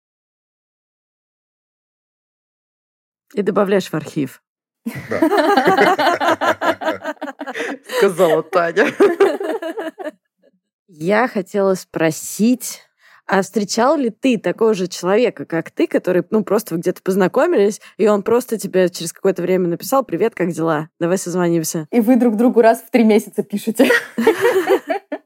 [3.34, 4.42] И добавляешь в архив.
[7.98, 8.88] Сказала Таня.
[10.88, 12.84] Я хотела спросить,
[13.32, 17.80] а встречал ли ты такого же человека, как ты, который, ну, просто вы где-то познакомились,
[17.98, 20.90] и он просто тебе через какое-то время написал «Привет, как дела?
[21.00, 21.88] Давай созвонимся».
[21.92, 23.90] И вы друг другу раз в три месяца пишете.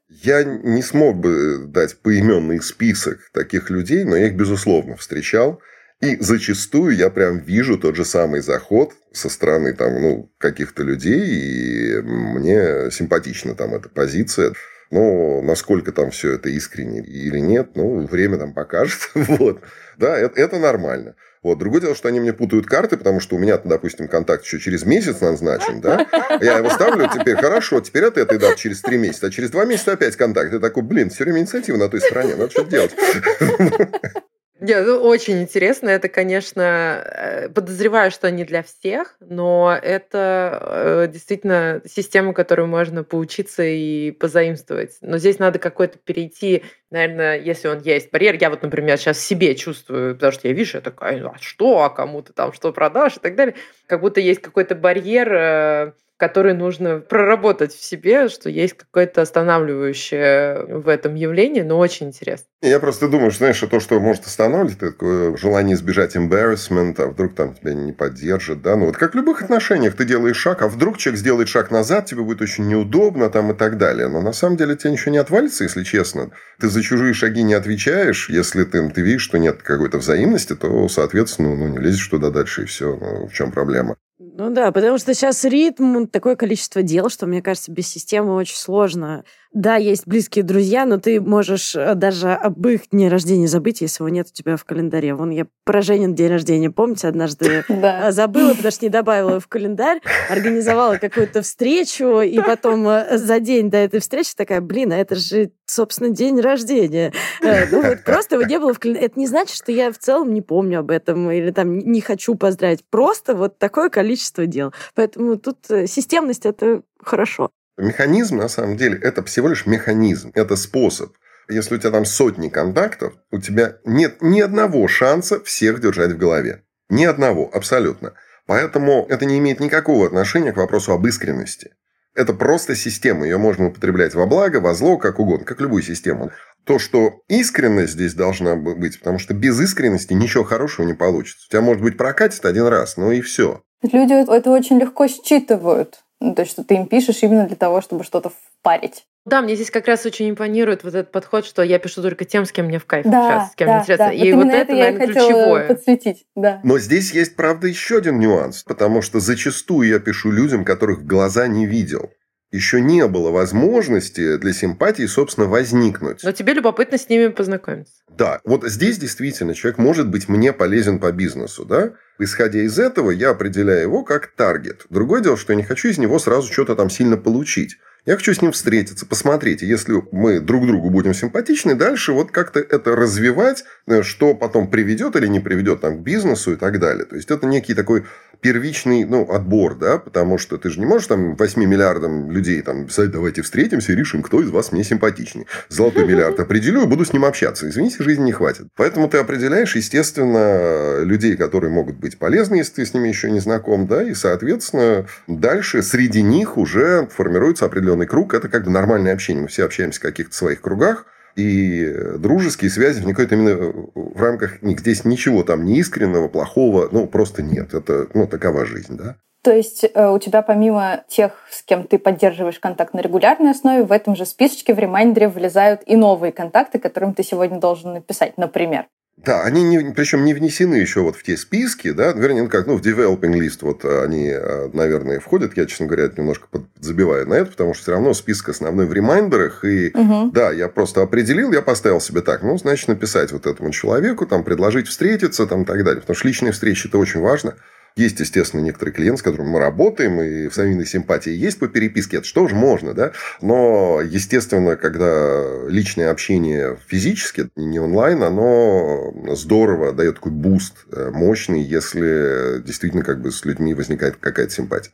[0.07, 5.59] Я не смог бы дать поименный список таких людей, но я их, безусловно, встречал.
[5.99, 11.23] И зачастую я прям вижу тот же самый заход со стороны там, ну, каких-то людей,
[11.25, 14.53] и мне симпатична там эта позиция.
[14.91, 18.99] Но насколько там все это искренне или нет, ну, время там покажет.
[19.15, 19.61] вот.
[19.97, 21.15] Да, это, это нормально.
[21.41, 21.59] Вот.
[21.59, 24.83] Другое дело, что они мне путают карты, потому что у меня, допустим, контакт еще через
[24.83, 26.07] месяц назначен, да?
[26.41, 29.65] Я его ставлю, теперь хорошо, теперь от этой даты через три месяца, а через два
[29.65, 30.51] месяца опять контакт.
[30.51, 32.95] Я такой, блин, все время инициатива на той стороне, надо что-то делать.
[34.65, 35.89] Нет, ну, очень интересно.
[35.89, 36.61] Это, конечно,
[37.05, 40.59] э, подозреваю, что не для всех, но это
[41.05, 44.97] э, действительно система, которую можно поучиться и позаимствовать.
[45.01, 48.37] Но здесь надо какой-то перейти, наверное, если он есть барьер.
[48.41, 51.91] Я вот, например, сейчас себе чувствую, потому что я вижу, я такая, а что, а
[51.91, 53.53] кому ты там что продашь и так далее.
[53.85, 60.65] Как будто есть какой-то барьер э, который нужно проработать в себе, что есть какое-то останавливающее
[60.65, 62.47] в этом явлении, но очень интересно.
[62.61, 67.07] Я просто думаю, что, знаешь, то, что может останавливать, это такое желание избежать embarrassment, а
[67.07, 70.61] вдруг там тебя не поддержат, да, ну вот как в любых отношениях, ты делаешь шаг,
[70.61, 74.07] а вдруг человек сделает шаг назад, тебе будет очень неудобно там и так далее.
[74.07, 76.31] Но на самом деле тебе ничего не отвалится, если честно.
[76.59, 80.87] Ты за чужие шаги не отвечаешь, если ты, ты видишь, что нет какой-то взаимности, то,
[80.87, 82.95] соответственно, ну, не лезешь туда дальше и все.
[82.95, 83.97] Ну, в чем проблема?
[84.37, 88.57] Ну да, потому что сейчас ритм, такое количество дел, что, мне кажется, без системы очень
[88.57, 89.23] сложно
[89.55, 94.03] да, есть близкие друзья, но ты можешь э, даже об их дне рождения забыть, если
[94.03, 95.15] его нет у тебя в календаре.
[95.15, 99.47] Вон я про Женин день рождения, помните, однажды э, забыла, потому что не добавила в
[99.47, 104.97] календарь, организовала какую-то встречу, и потом э, за день до этой встречи такая, блин, а
[104.97, 107.13] это же, собственно, день рождения.
[107.41, 109.05] Ну вот просто его не было в календаре.
[109.05, 112.35] Это не значит, что я в целом не помню об этом или там не хочу
[112.35, 112.83] поздравить.
[112.89, 114.73] Просто вот такое количество дел.
[114.95, 117.51] Поэтому тут системность— это хорошо.
[117.77, 121.13] Механизм, на самом деле, это всего лишь механизм, это способ.
[121.49, 126.17] Если у тебя там сотни контактов, у тебя нет ни одного шанса всех держать в
[126.17, 126.63] голове.
[126.89, 128.13] Ни одного, абсолютно.
[128.47, 131.71] Поэтому это не имеет никакого отношения к вопросу об искренности.
[132.15, 133.25] Это просто система.
[133.25, 136.31] Ее можно употреблять во благо, во зло, как угодно, как любую систему.
[136.63, 141.45] То, что искренность здесь должна быть, потому что без искренности ничего хорошего не получится.
[141.47, 143.61] У тебя, может быть, прокатит один раз, но и все.
[143.81, 146.04] Люди это очень легко считывают.
[146.21, 149.05] Ну, то есть, что ты им пишешь именно для того, чтобы что-то впарить.
[149.25, 152.45] Да, мне здесь как раз очень импонирует вот этот подход, что я пишу только тем,
[152.45, 154.05] с кем мне в кайф да, сейчас, с кем да, мне интересно.
[154.05, 154.13] Да.
[154.13, 155.67] И вот, вот это, я наверное, хотела ключевое.
[155.67, 156.61] подсветить, да.
[156.63, 161.05] Но здесь есть, правда, еще один нюанс, потому что зачастую я пишу людям, которых в
[161.05, 162.11] глаза не видел
[162.55, 166.23] еще не было возможности для симпатии, собственно, возникнуть.
[166.23, 167.93] Но тебе любопытно с ними познакомиться.
[168.17, 171.93] Да, вот здесь действительно человек может быть мне полезен по бизнесу, да?
[172.17, 174.85] Исходя из этого, я определяю его как таргет.
[174.89, 177.77] Другое дело, что я не хочу из него сразу что-то там сильно получить.
[178.05, 179.63] Я хочу с ним встретиться, посмотреть.
[179.63, 185.15] Если мы друг другу будем симпатичны, дальше вот как-то это развивать, э, что потом приведет
[185.15, 187.05] или не приведет там, к бизнесу и так далее.
[187.05, 188.05] То есть, это некий такой
[188.41, 192.85] первичный ну, отбор, да, потому что ты же не можешь там 8 миллиардам людей там
[192.85, 195.47] писать, давайте встретимся и решим, кто из вас мне симпатичнее.
[195.69, 197.67] Золотой миллиард определю и буду с ним общаться.
[197.67, 198.67] Извините, жизни не хватит.
[198.75, 203.39] Поэтому ты определяешь, естественно, людей, которые могут быть полезны, если ты с ними еще не
[203.39, 208.33] знаком, да, и, соответственно, дальше среди них уже формируется определенный круг.
[208.33, 209.43] Это как бы нормальное общение.
[209.43, 213.55] Мы все общаемся в каких-то своих кругах, и дружеские связи возникают именно
[213.93, 214.79] в рамках них.
[214.79, 217.73] Здесь ничего там неискреннего, плохого, ну, просто нет.
[217.73, 219.15] Это, ну, такова жизнь, да.
[219.45, 223.83] То есть э, у тебя помимо тех, с кем ты поддерживаешь контакт на регулярной основе,
[223.83, 228.39] в этом же списочке в ремайндере влезают и новые контакты, которым ты сегодня должен написать,
[228.39, 228.87] например.
[229.17, 232.67] Да, они не, причем не внесены еще вот в те списки, да, вернее, ну как,
[232.67, 235.55] ну, в developing list вот они, э, наверное, входят.
[235.55, 236.47] Я, честно говоря, немножко
[236.79, 239.63] забиваю на это, потому что все равно список основной в ремайндерах.
[239.63, 240.31] И угу.
[240.31, 244.43] да, я просто определил, я поставил себе так, ну, значит, написать вот этому человеку, там,
[244.43, 246.01] предложить встретиться, там, и так далее.
[246.01, 247.55] Потому что личные встречи– это очень важно.
[247.97, 252.25] Есть, естественно, некоторые клиенты, с которыми мы работаем, и взаимной симпатии есть по переписке, это
[252.25, 253.13] что же можно, да?
[253.41, 261.61] Но, естественно, когда личное общение физически, не онлайн, оно здорово дает такой boost э, мощный,
[261.61, 264.91] если действительно как бы с людьми возникает какая-то симпатия.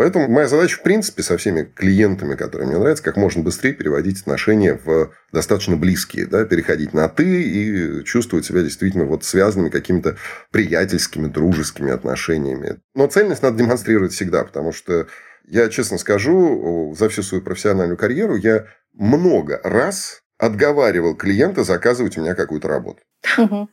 [0.00, 4.22] Поэтому моя задача, в принципе, со всеми клиентами, которые мне нравятся, как можно быстрее переводить
[4.22, 10.16] отношения в достаточно близкие, да, переходить на «ты» и чувствовать себя действительно вот связанными какими-то
[10.52, 12.78] приятельскими, дружескими отношениями.
[12.94, 15.06] Но цельность надо демонстрировать всегда, потому что
[15.46, 22.22] я честно скажу, за всю свою профессиональную карьеру я много раз отговаривал клиента заказывать у
[22.22, 23.00] меня какую-то работу.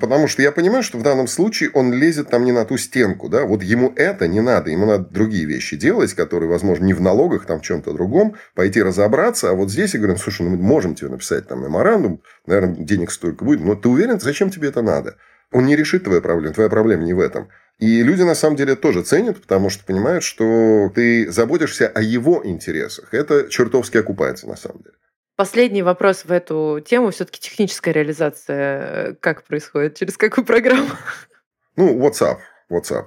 [0.00, 3.28] Потому что я понимаю, что в данном случае он лезет там не на ту стенку,
[3.28, 7.00] да, вот ему это не надо, ему надо другие вещи делать, которые, возможно, не в
[7.00, 10.56] налогах, там в чем-то другом, пойти разобраться, а вот здесь я говорю, слушай, ну мы
[10.56, 14.82] можем тебе написать там меморандум, наверное, денег столько будет, но ты уверен, зачем тебе это
[14.82, 15.16] надо?
[15.52, 16.54] Он не решит твою проблему.
[16.54, 17.48] Твоя проблема не в этом.
[17.78, 22.40] И люди на самом деле тоже ценят, потому что понимают, что ты заботишься о его
[22.44, 23.12] интересах.
[23.12, 24.94] Это чертовски окупается на самом деле.
[25.36, 27.10] Последний вопрос в эту тему.
[27.10, 29.96] Все-таки техническая реализация э, как происходит?
[29.96, 30.88] Через какую программу?
[31.76, 32.38] Ну, WhatsApp.
[32.72, 33.04] WhatsApp.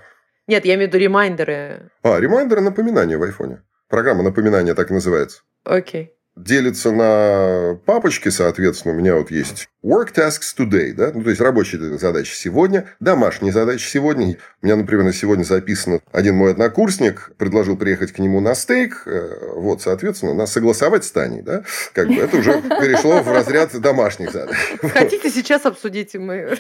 [0.47, 1.89] Нет, я имею в виду ремайдеры.
[2.03, 3.63] А, ремайдеры напоминания в айфоне.
[3.87, 5.41] Программа напоминания так и называется.
[5.63, 11.29] Окей делится на папочки, соответственно, у меня вот есть work tasks today, да, ну, то
[11.29, 14.37] есть рабочие задачи сегодня, домашние задачи сегодня.
[14.61, 19.03] У меня, например, на сегодня записано один мой однокурсник предложил приехать к нему на стейк,
[19.05, 21.63] э, вот, соответственно, нас согласовать с Таней, да,
[21.93, 24.55] как бы это уже перешло в разряд домашних задач.
[24.81, 26.57] Хотите, сейчас обсудите мы.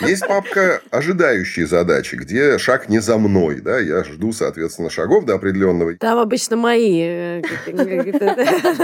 [0.00, 5.34] Есть папка «Ожидающие задачи», где шаг не за мной, да, я жду, соответственно, шагов до
[5.34, 5.94] определенного.
[5.94, 7.42] Там обычно мои э,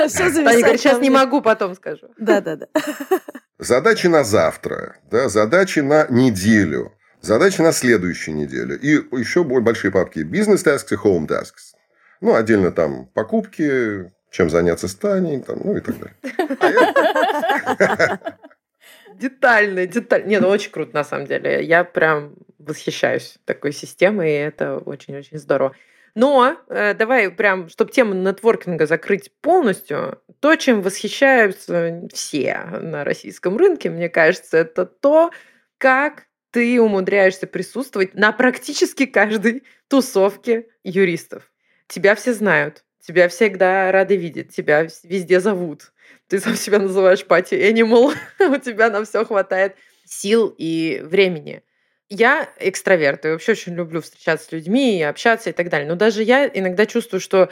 [0.09, 0.81] Все зависает.
[0.81, 2.09] сейчас не могу, потом скажу.
[2.19, 2.67] Да-да-да.
[3.59, 8.79] Задачи на завтра, да, задачи на неделю, задачи на следующую неделю.
[8.79, 11.75] И еще большие папки бизнес-tasks и home tasks.
[12.21, 16.17] Ну, отдельно там покупки, чем заняться с Таней, там, ну и так далее.
[19.15, 20.27] Детально, детально.
[20.27, 21.63] Не, ну очень круто на самом деле.
[21.65, 25.77] Я прям восхищаюсь такой системой, и это очень-очень здорово.
[26.15, 33.57] Но э, давай прям, чтобы тему нетворкинга закрыть полностью, то, чем восхищаются все на российском
[33.57, 35.31] рынке, мне кажется, это то,
[35.79, 41.51] как ты умудряешься присутствовать на практически каждой тусовке юристов.
[41.89, 45.93] Тебя все знают, тебя всегда рады видеть, тебя везде зовут.
[46.29, 51.63] Ты сам себя называешь пати animal, у тебя на все хватает сил и времени
[52.13, 55.89] я экстраверт, и вообще очень люблю встречаться с людьми, и общаться и так далее.
[55.89, 57.49] Но даже я иногда чувствую, что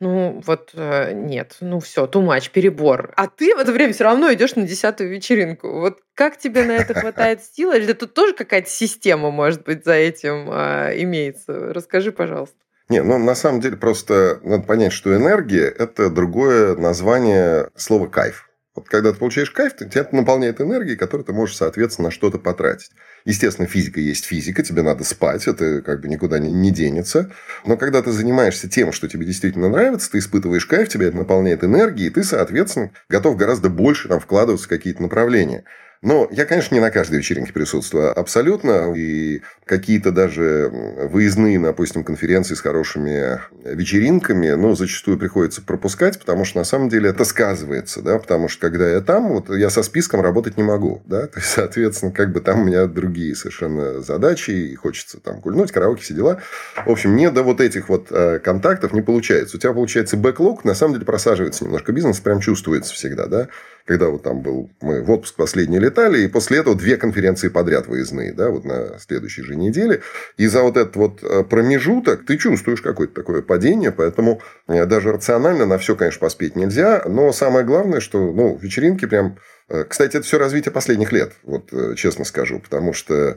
[0.00, 3.12] ну вот э, нет, ну все, тумач, перебор.
[3.16, 5.80] А ты в это время все равно идешь на десятую вечеринку.
[5.80, 7.72] Вот как тебе на это хватает сил?
[7.72, 11.72] Или тут тоже какая-то система, может быть, за этим э, имеется?
[11.74, 12.56] Расскажи, пожалуйста.
[12.88, 18.48] Не, ну на самом деле просто надо понять, что энергия– это другое название слова «кайф».
[18.78, 22.38] Вот когда ты получаешь кайф, тебя это наполняет энергией, которую ты можешь, соответственно, на что-то
[22.38, 22.92] потратить.
[23.28, 27.30] Естественно, физика есть физика, тебе надо спать, это как бы никуда не, не денется.
[27.66, 31.62] Но когда ты занимаешься тем, что тебе действительно нравится, ты испытываешь кайф, тебя это наполняет
[31.62, 35.64] энергией, и ты, соответственно, готов гораздо больше там, вкладываться в какие-то направления.
[36.00, 38.92] Но я, конечно, не на каждой вечеринке присутствую абсолютно.
[38.94, 40.70] И какие-то даже
[41.10, 47.10] выездные, допустим, конференции с хорошими вечеринками, ну, зачастую приходится пропускать, потому что на самом деле
[47.10, 51.02] это сказывается, да, потому что когда я там, вот я со списком работать не могу,
[51.06, 55.40] да, то есть, соответственно, как бы там у меня другие совершенно задачи, и хочется там
[55.40, 56.40] гульнуть, караоке, все дела.
[56.86, 59.56] В общем, не до вот этих вот э, контактов не получается.
[59.56, 63.48] У тебя получается бэклог, на самом деле просаживается немножко бизнес, прям чувствуется всегда, да
[63.88, 67.86] когда вот там был, мы в отпуск последний летали, и после этого две конференции подряд
[67.86, 70.02] выездные, да, вот на следующей же неделе.
[70.36, 75.10] И за вот этот вот э, промежуток ты чувствуешь какое-то такое падение, поэтому э, даже
[75.10, 79.38] рационально на все, конечно, поспеть нельзя, но самое главное, что, ну, вечеринки прям...
[79.70, 83.36] Э, кстати, это все развитие последних лет, вот честно скажу, потому что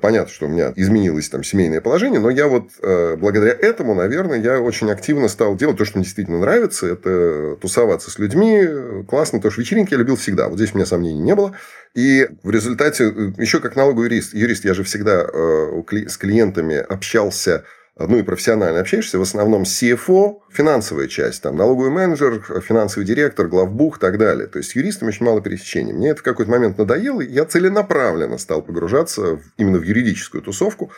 [0.00, 4.40] понятно, что у меня изменилось там семейное положение, но я вот э, благодаря этому, наверное,
[4.40, 6.86] я очень активно стал делать то, что мне действительно нравится.
[6.86, 8.66] Это тусоваться с людьми.
[9.08, 10.48] Классно, потому что вечеринки я любил всегда.
[10.48, 11.54] Вот здесь у меня сомнений не было.
[11.94, 17.64] И в результате, э, еще как налоговый юрист, юрист я же всегда с клиентами общался
[17.98, 23.98] ну и профессионально общаешься, в основном CFO, финансовая часть, там, налоговый менеджер, финансовый директор, главбух
[23.98, 24.46] и так далее.
[24.46, 25.92] То есть, с юристами очень мало пересечений.
[25.92, 30.90] Мне это в какой-то момент надоело, и я целенаправленно стал погружаться именно в юридическую тусовку.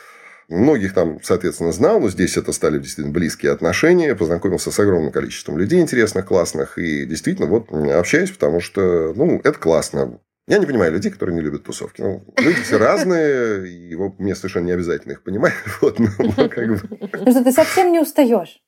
[0.49, 4.13] Многих там, соответственно, знал, но здесь это стали действительно близкие отношения.
[4.13, 6.77] Познакомился с огромным количеством людей интересных, классных.
[6.77, 10.19] И действительно вот общаюсь, потому что, ну, это классно.
[10.47, 12.01] Я не понимаю людей, которые не любят тусовки.
[12.01, 15.53] Ну, люди все разные, и вот, мне совершенно не обязательно их понимать.
[15.81, 16.81] Вот, но, но как бы...
[17.13, 18.61] Ну, что ты совсем не устаешь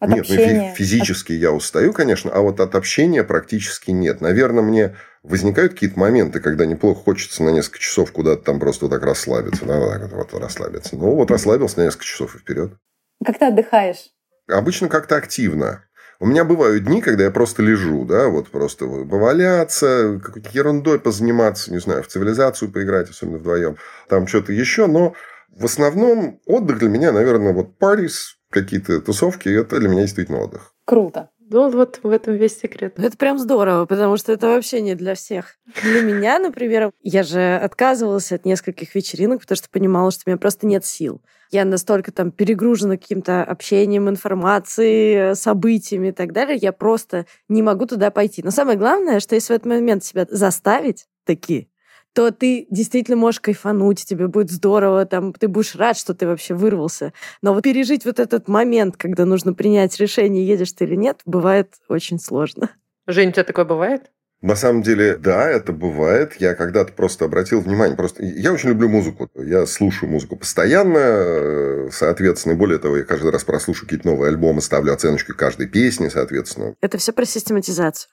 [0.00, 0.68] от нет, общения.
[0.68, 1.38] Ну, физически от...
[1.38, 4.20] я устаю, конечно, а вот от общения практически нет.
[4.20, 8.92] Наверное, мне возникают какие-то моменты, когда неплохо хочется на несколько часов куда-то там просто вот
[8.92, 9.64] так расслабиться.
[9.64, 10.96] Да, вот, вот, вот расслабиться.
[10.96, 12.74] Ну, вот расслабился на несколько часов и вперед.
[13.24, 14.10] Как ты отдыхаешь?
[14.46, 15.84] Обычно как-то активно.
[16.20, 21.70] У меня бывают дни, когда я просто лежу, да, вот просто поваляться, какой-то ерундой позаниматься,
[21.70, 23.76] не знаю, в цивилизацию поиграть, особенно вдвоем,
[24.08, 25.14] там что-то еще, но
[25.56, 30.72] в основном отдых для меня, наверное, вот парис, какие-то тусовки, это для меня действительно отдых.
[30.84, 31.30] Круто.
[31.50, 32.98] Ну, вот в этом весь секрет.
[32.98, 35.56] Это прям здорово, потому что это вообще не для всех.
[35.82, 40.38] Для меня, например, я же отказывалась от нескольких вечеринок, потому что понимала, что у меня
[40.38, 41.22] просто нет сил.
[41.50, 47.86] Я настолько там перегружена каким-то общением, информацией, событиями и так далее, я просто не могу
[47.86, 48.42] туда пойти.
[48.42, 51.70] Но самое главное, что если в этот момент себя заставить таки,
[52.18, 56.52] то ты действительно можешь кайфануть, тебе будет здорово, там, ты будешь рад, что ты вообще
[56.52, 57.12] вырвался.
[57.42, 61.74] Но вот пережить вот этот момент, когда нужно принять решение, едешь ты или нет, бывает
[61.88, 62.70] очень сложно.
[63.06, 64.10] Жень, у тебя такое бывает?
[64.42, 66.34] На самом деле, да, это бывает.
[66.40, 67.96] Я когда-то просто обратил внимание.
[67.96, 69.30] Просто я очень люблю музыку.
[69.36, 70.98] Я слушаю музыку постоянно.
[70.98, 76.10] Э, соответственно, более того, я каждый раз прослушаю какие-то новые альбомы, ставлю оценочки каждой песне,
[76.10, 76.74] соответственно.
[76.80, 78.10] Это все про систематизацию.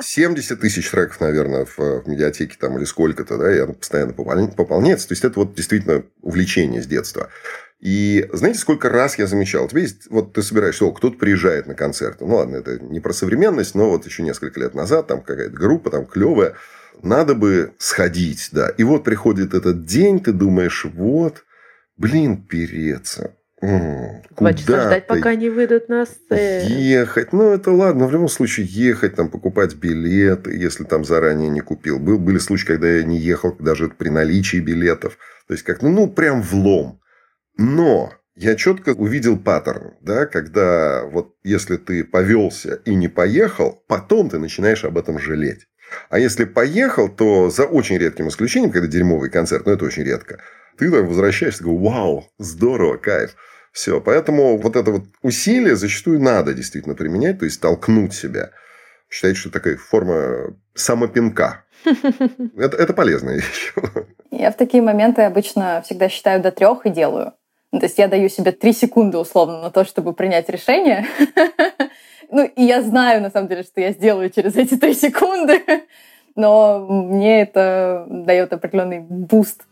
[0.00, 5.08] 70 тысяч треков, наверное, в, в медиатеке там или сколько-то, да, и оно постоянно пополняется.
[5.08, 7.30] То есть, это вот действительно увлечение с детства.
[7.80, 9.64] И знаете, сколько раз я замечал?
[9.64, 12.20] У тебя есть, вот ты собираешься, о, кто-то приезжает на концерт.
[12.20, 15.90] Ну, ладно, это не про современность, но вот еще несколько лет назад там какая-то группа
[15.90, 16.54] там клевая.
[17.02, 18.68] Надо бы сходить, да.
[18.70, 21.44] И вот приходит этот день, ты думаешь, вот,
[21.96, 23.36] блин, переться.
[23.60, 26.68] Два часа ждать, пока не выйдут на сцену.
[26.68, 27.32] Ехать.
[27.32, 28.06] Ну, это ладно.
[28.06, 31.98] В любом случае, ехать, там, покупать билеты, если там заранее не купил.
[31.98, 35.18] Был, были случаи, когда я не ехал даже при наличии билетов.
[35.48, 37.00] То есть, как, ну, ну прям влом.
[37.56, 44.30] Но я четко увидел паттерн, да, когда вот если ты повелся и не поехал, потом
[44.30, 45.66] ты начинаешь об этом жалеть.
[46.08, 50.38] А если поехал, то за очень редким исключением, когда дерьмовый концерт, но это очень редко,
[50.78, 53.34] ты там возвращаешься, говоришь, вау, здорово, кайф.
[53.72, 58.50] Все, поэтому вот это вот усилие зачастую надо действительно применять, то есть толкнуть себя.
[59.10, 61.64] Считайте, что такая форма самопинка.
[62.56, 63.72] Это, это полезная вещь.
[64.30, 67.34] Я в такие моменты обычно всегда считаю до трех и делаю.
[67.70, 71.06] То есть я даю себе три секунды условно на то, чтобы принять решение.
[72.30, 75.62] Ну, и я знаю, на самом деле, что я сделаю через эти три секунды,
[76.36, 79.62] но мне это дает определенный boost.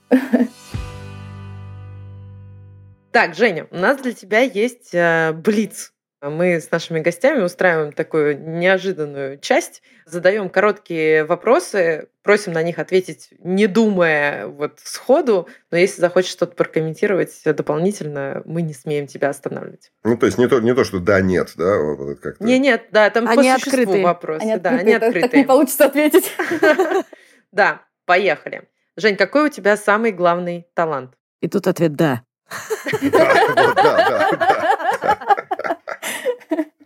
[3.16, 5.94] Так, Женя, у нас для тебя есть э, блиц.
[6.20, 13.30] Мы с нашими гостями устраиваем такую неожиданную часть, задаем короткие вопросы, просим на них ответить,
[13.38, 19.92] не думая вот сходу, но если захочешь что-то прокомментировать дополнительно, мы не смеем тебя останавливать.
[20.04, 21.78] Ну, то есть не то, не то что да-нет, да?
[21.78, 22.44] Вот как-то...
[22.44, 24.04] Не, нет, да, там они по открытые.
[24.04, 24.42] вопросы.
[24.42, 25.22] Они да, открытые, они открытые.
[25.22, 26.30] Так не получится ответить.
[27.50, 28.68] Да, поехали.
[28.94, 31.14] Жень, какой у тебя самый главный талант?
[31.40, 32.25] И тут ответ «да».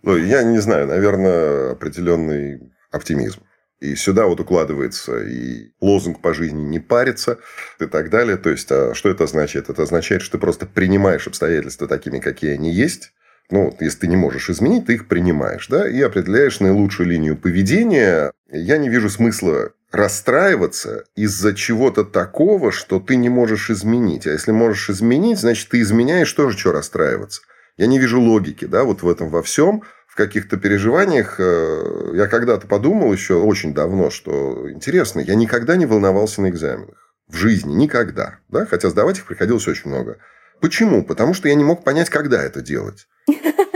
[0.03, 3.43] Ну, я не знаю, наверное, определенный оптимизм.
[3.81, 7.39] И сюда вот укладывается и лозунг по жизни не париться
[7.79, 8.37] и так далее.
[8.37, 9.71] То есть, а что это означает?
[9.71, 13.13] Это означает, что ты просто принимаешь обстоятельства такими, какие они есть.
[13.51, 18.33] Ну, если ты не можешь изменить, ты их принимаешь, да, и определяешь наилучшую линию поведения.
[18.51, 24.27] Я не вижу смысла расстраиваться из-за чего-то такого, что ты не можешь изменить.
[24.27, 27.43] А если можешь изменить, значит, ты изменяешь тоже, что расстраиваться.
[27.77, 29.83] Я не вижу логики, да, вот в этом во всем.
[30.07, 35.87] В каких-то переживаниях э, я когда-то подумал еще очень давно, что интересно, я никогда не
[35.87, 37.15] волновался на экзаменах.
[37.29, 38.39] В жизни никогда.
[38.49, 38.67] Да?
[38.67, 40.19] Хотя сдавать их приходилось очень много.
[40.61, 41.05] Почему?
[41.05, 43.07] Потому что я не мог понять, когда это делать.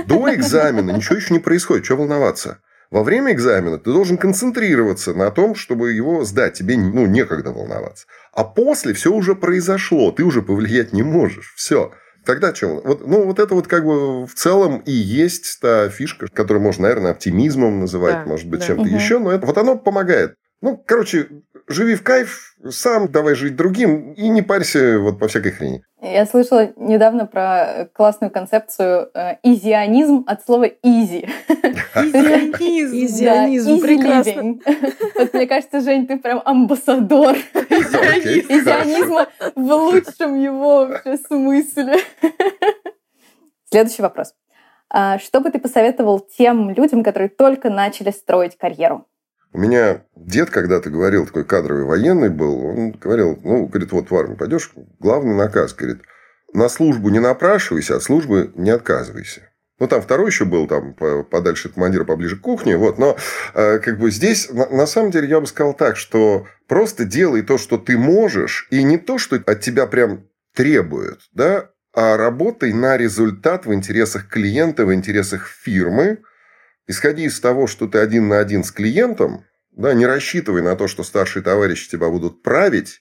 [0.06, 1.84] До экзамена ничего еще не происходит.
[1.84, 2.58] Чего волноваться?
[2.90, 6.54] Во время экзамена ты должен концентрироваться на том, чтобы его сдать.
[6.54, 8.06] Тебе ну, некогда волноваться.
[8.32, 10.12] А после все уже произошло.
[10.12, 11.54] Ты уже повлиять не можешь.
[11.56, 11.92] Все.
[12.24, 12.80] Тогда что?
[12.82, 16.84] Вот, ну, вот это вот как бы в целом и есть та фишка, которую можно,
[16.84, 18.66] наверное, оптимизмом называть, да, может быть, да.
[18.66, 18.94] чем-то угу.
[18.94, 20.34] еще, но это, вот оно помогает.
[20.64, 21.28] Ну, короче,
[21.68, 25.84] живи в кайф, сам давай жить другим и не парься вот по всякой хрени.
[26.00, 31.28] Я слышала недавно про классную концепцию э, изионизм от слова easy.
[31.94, 32.96] Изионизм.
[32.96, 34.54] Изионизм, прекрасно.
[35.16, 40.88] Вот мне кажется, Жень, ты прям амбассадор изионизма в лучшем его
[41.28, 41.98] смысле.
[43.70, 44.32] Следующий вопрос.
[44.88, 49.06] А что бы ты посоветовал тем людям, которые только начали строить карьеру?
[49.54, 54.16] У меня дед когда-то говорил, такой кадровый военный был, он говорил, ну, говорит, вот в
[54.16, 56.02] армию пойдешь, главный наказ, говорит,
[56.52, 59.48] на службу не напрашивайся, от службы не отказывайся.
[59.78, 60.94] Ну, там второй еще был, там,
[61.30, 63.16] подальше от командира, поближе к кухне, вот, но
[63.54, 67.42] э, как бы здесь, на, на самом деле, я бы сказал так, что просто делай
[67.42, 72.72] то, что ты можешь, и не то, что от тебя прям требуют, да, а работай
[72.72, 76.18] на результат в интересах клиента, в интересах фирмы,
[76.86, 80.86] исходи из того, что ты один на один с клиентом, да, не рассчитывай на то,
[80.88, 83.00] что старшие товарищи тебя будут править,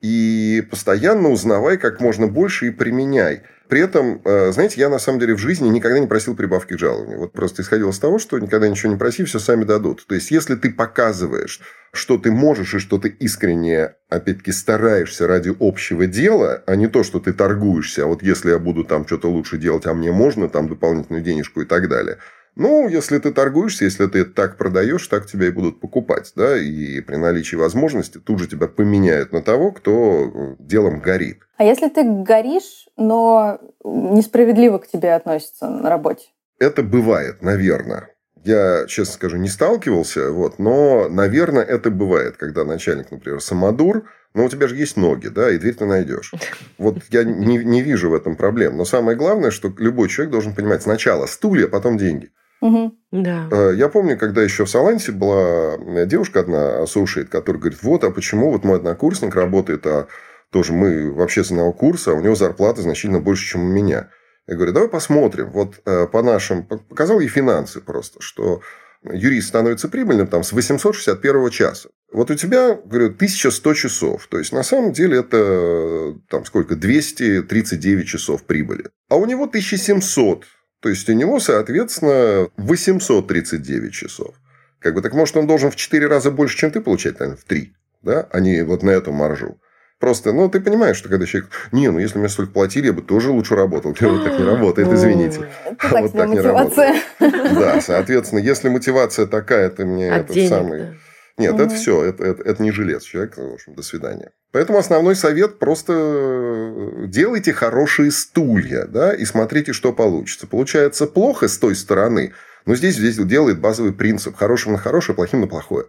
[0.00, 3.42] и постоянно узнавай как можно больше и применяй.
[3.68, 6.78] При этом, э, знаете, я на самом деле в жизни никогда не просил прибавки к
[6.78, 7.18] жалованию.
[7.18, 10.06] Вот просто исходил из того, что никогда ничего не проси, все сами дадут.
[10.06, 11.62] То есть, если ты показываешь,
[11.94, 17.02] что ты можешь и что ты искренне, опять-таки, стараешься ради общего дела, а не то,
[17.02, 20.50] что ты торгуешься, а вот если я буду там что-то лучше делать, а мне можно
[20.50, 22.18] там дополнительную денежку и так далее–
[22.56, 27.00] Ну, если ты торгуешься, если ты так продаешь, так тебя и будут покупать, да, и
[27.00, 31.38] при наличии возможности тут же тебя поменяют на того, кто э, делом горит.
[31.56, 36.26] А если ты горишь, но несправедливо к тебе относятся на работе?
[36.60, 38.10] Это бывает, наверное.
[38.44, 44.44] Я, честно скажу, не сталкивался, вот, но, наверное, это бывает, когда начальник, например, самодур, но
[44.44, 46.32] у тебя же есть ноги, да, и дверь ты найдешь.
[46.76, 48.76] Вот я не, не вижу в этом проблем.
[48.76, 52.30] Но самое главное, что любой человек должен понимать сначала стулья, потом деньги.
[52.64, 52.98] Угу.
[53.12, 53.48] Да.
[53.52, 58.10] Э, я помню, когда еще в Салансе была девушка одна, associate, которая говорит, вот, а
[58.10, 60.06] почему вот мой однокурсник работает, а
[60.50, 64.08] тоже мы вообще с одного курса, а у него зарплата значительно больше, чем у меня.
[64.46, 65.50] Я говорю, давай посмотрим.
[65.50, 66.64] Вот э, по нашим...
[66.64, 68.62] Показал ей финансы просто, что
[69.02, 71.90] юрист становится прибыльным там с 861 часа.
[72.14, 74.26] Вот у тебя, говорю, 1100 часов.
[74.28, 76.76] То есть, на самом деле, это там сколько?
[76.76, 78.86] 239 часов прибыли.
[79.10, 80.46] А у него 1700.
[80.84, 84.34] То есть, у него, соответственно, 839 часов.
[84.80, 87.44] Как бы так, может, он должен в 4 раза больше, чем ты получать, наверное, в
[87.44, 87.72] 3,
[88.02, 89.56] да, а не вот на эту маржу.
[89.98, 91.48] Просто, ну, ты понимаешь, что когда человек...
[91.72, 93.96] Не, ну, если мне столько платили, я бы тоже лучше работал.
[93.98, 95.48] Вот так не работает, извините.
[95.90, 96.96] Вот так не мотивация.
[97.18, 100.98] Да, соответственно, если мотивация такая, ты мне От этот самый...
[101.36, 101.74] Нет, это Мгм.
[101.74, 104.30] все, это, это, это не жилец человека, в общем, до свидания.
[104.52, 110.46] Поэтому основной совет просто э, делайте хорошие стулья, да, и смотрите, что получится.
[110.46, 112.32] Получается плохо с той стороны,
[112.66, 114.36] но здесь, здесь делает базовый принцип.
[114.36, 115.86] Хорошим на хорошее, плохим на плохое.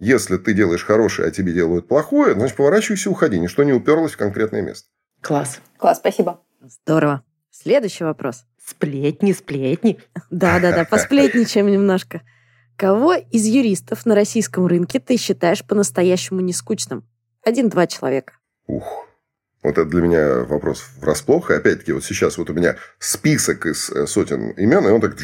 [0.00, 3.38] Если ты делаешь хорошее, а тебе делают плохое, значит, поворачивайся и уходи.
[3.38, 4.88] Ничто не уперлось в конкретное место.
[5.20, 5.60] Класс.
[5.76, 6.40] Класс, спасибо.
[6.62, 7.22] Здорово.
[7.50, 8.44] Следующий вопрос.
[8.64, 9.98] Сплетни, сплетни.
[10.30, 12.22] Да-да-да, посплетничаем немножко.
[12.78, 17.04] Кого из юристов на российском рынке ты считаешь по-настоящему нескучным?
[17.44, 18.34] Один-два человека.
[18.68, 19.04] Ух.
[19.64, 21.50] Вот это для меня вопрос врасплох.
[21.50, 25.16] И опять-таки, вот сейчас вот у меня список из э, сотен имен, и он так...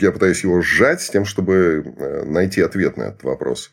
[0.00, 3.70] Я пытаюсь его сжать с тем, чтобы э, найти ответ на этот вопрос.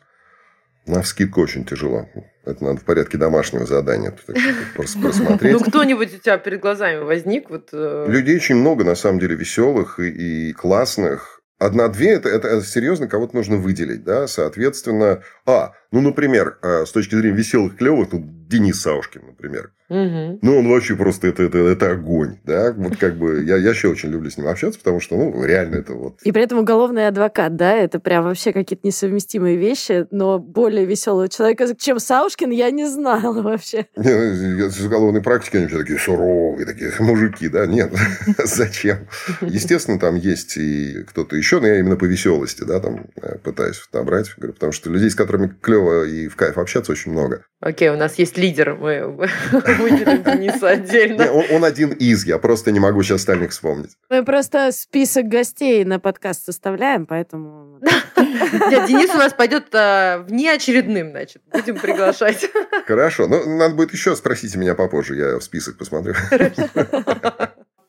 [0.84, 2.06] На вскидку очень тяжело.
[2.44, 4.14] Это надо в порядке домашнего задания.
[4.26, 4.36] Так
[4.76, 5.54] просмотреть.
[5.54, 7.48] Ну, кто-нибудь у тебя перед глазами возник?
[7.48, 11.39] Вот, э, Людей очень много, на самом деле, веселых и, и классных.
[11.60, 15.22] Одна-две это, это, серьезно кого-то нужно выделить, да, соответственно.
[15.44, 19.70] А, ну, например, э, с точки зрения веселых, клевых, ну, Денис Саушкин, например.
[19.88, 20.40] мгм.
[20.42, 22.72] Ну, он вообще просто это, это, это огонь, да.
[22.72, 25.76] Вот как бы я, я еще очень люблю с ним общаться, потому что, ну, реально
[25.76, 26.20] это вот.
[26.22, 31.28] И при этом уголовный адвокат, да, это прям вообще какие-то несовместимые вещи, но более веселого
[31.28, 33.86] человека, чем Саушкин, я не знала вообще.
[33.96, 37.66] Не, ну, Из уголовной практики они все такие суровые, такие мужики, да.
[37.66, 37.92] Нет,
[38.44, 39.06] зачем?
[39.42, 43.80] Естественно, там есть и кто-то еще, но я именно по веселости, да, там э, пытаюсь
[43.92, 44.34] набрать.
[44.36, 47.44] Потому что людей, с которыми клево и в кайф общаться, очень много.
[47.60, 48.74] Окей, у нас есть лидер.
[48.74, 49.06] Мы
[49.52, 51.32] выделим Дениса Не, отдельно.
[51.32, 53.96] он, он один из, я просто не могу сейчас остальных вспомнить.
[54.08, 57.80] Мы просто список гостей на подкаст составляем, поэтому...
[58.16, 61.42] Денис у нас пойдет а, внеочередным, значит.
[61.52, 62.50] Будем приглашать.
[62.86, 66.14] Хорошо, ну, надо будет еще спросите меня попозже, я в список посмотрю.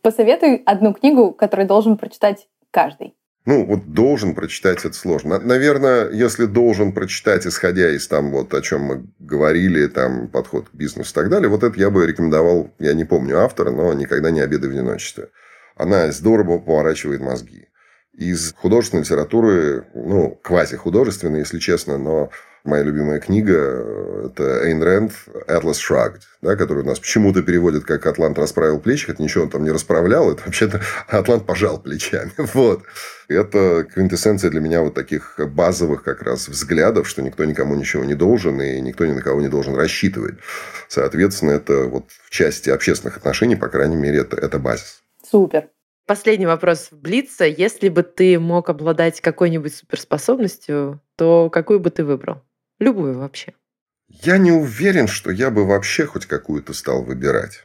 [0.01, 3.15] Посоветуй одну книгу, которую должен прочитать каждый.
[3.45, 5.39] Ну, вот должен прочитать это сложно.
[5.39, 10.69] На- Наверное, если должен прочитать, исходя из там вот о чем мы говорили, там подход
[10.69, 13.93] к бизнесу и так далее, вот это я бы рекомендовал, я не помню автора, но
[13.93, 15.29] никогда не обедай в одиночестве.
[15.75, 17.67] Она здорово поворачивает мозги.
[18.13, 22.29] Из художественной литературы, ну, квази-художественной, если честно, но
[22.63, 25.11] моя любимая книга э,– это Эйн Рэнд
[25.47, 29.49] «Atlas Shrugged», да, которую у нас почему-то переводят как «Атлант расправил плечи», хотя ничего он
[29.49, 32.31] там не расправлял, это вообще-то «Атлант пожал плечами».
[32.53, 32.83] Вот.
[33.27, 38.13] Это квинтэссенция для меня вот таких базовых как раз взглядов, что никто никому ничего не
[38.13, 40.35] должен, и никто ни на кого не должен рассчитывать.
[40.89, 45.01] Соответственно, это вот в части общественных отношений, по крайней мере, это, это базис.
[45.29, 45.69] Супер.
[46.07, 47.45] Последний вопрос в Блица.
[47.45, 52.41] Если бы ты мог обладать какой-нибудь суперспособностью, то какую бы ты выбрал?
[52.81, 53.53] Любую вообще.
[54.07, 57.63] Я не уверен, что я бы вообще хоть какую-то стал выбирать.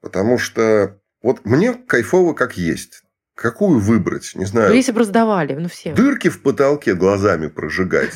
[0.00, 3.02] Потому что вот мне кайфово как есть.
[3.34, 4.32] Какую выбрать?
[4.34, 4.72] Не Ну, знаю.
[4.74, 5.92] если бы раздавали, ну все.
[5.94, 8.12] Дырки в потолке глазами прожигать.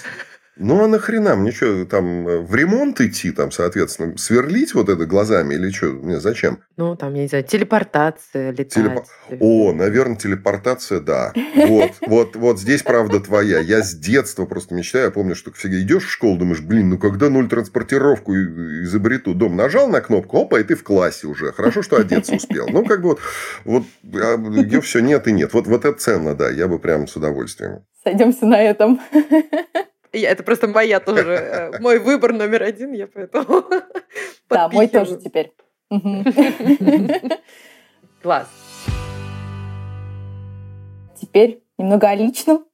[0.59, 1.37] Ну, а нахрена?
[1.37, 5.89] Мне что, там э, в ремонт идти, там, соответственно, сверлить вот это глазами или что?
[5.89, 6.61] Мне зачем?
[6.79, 8.75] Ну, там, я не знаю, телепортация, летать.
[8.75, 9.05] Телепо-
[9.39, 11.35] О, наверное, телепортация, да.
[11.67, 13.59] Вот, вот, вот здесь правда твоя.
[13.61, 15.07] Я с детства просто мечтаю.
[15.07, 19.35] Я помню, что всегда идешь в школу, думаешь, блин, ну когда ноль транспортировку изобрету?
[19.35, 21.53] Дом нажал на кнопку, опа, и ты в классе уже.
[21.53, 22.67] Хорошо, что одеться успел.
[22.69, 23.21] Ну, как бы вот,
[23.65, 25.53] вот ее все нет и нет.
[25.53, 26.49] Вот, вот это ценно, да.
[26.49, 27.85] Я бы прям с удовольствием.
[28.03, 29.01] Сойдемся на этом.
[30.13, 33.65] Я, это просто моя тоже, э, мой выбор номер один, я поэтому
[34.49, 35.53] Да, мой тоже теперь.
[38.23, 38.49] Класс.
[41.21, 42.65] Теперь немного о личном.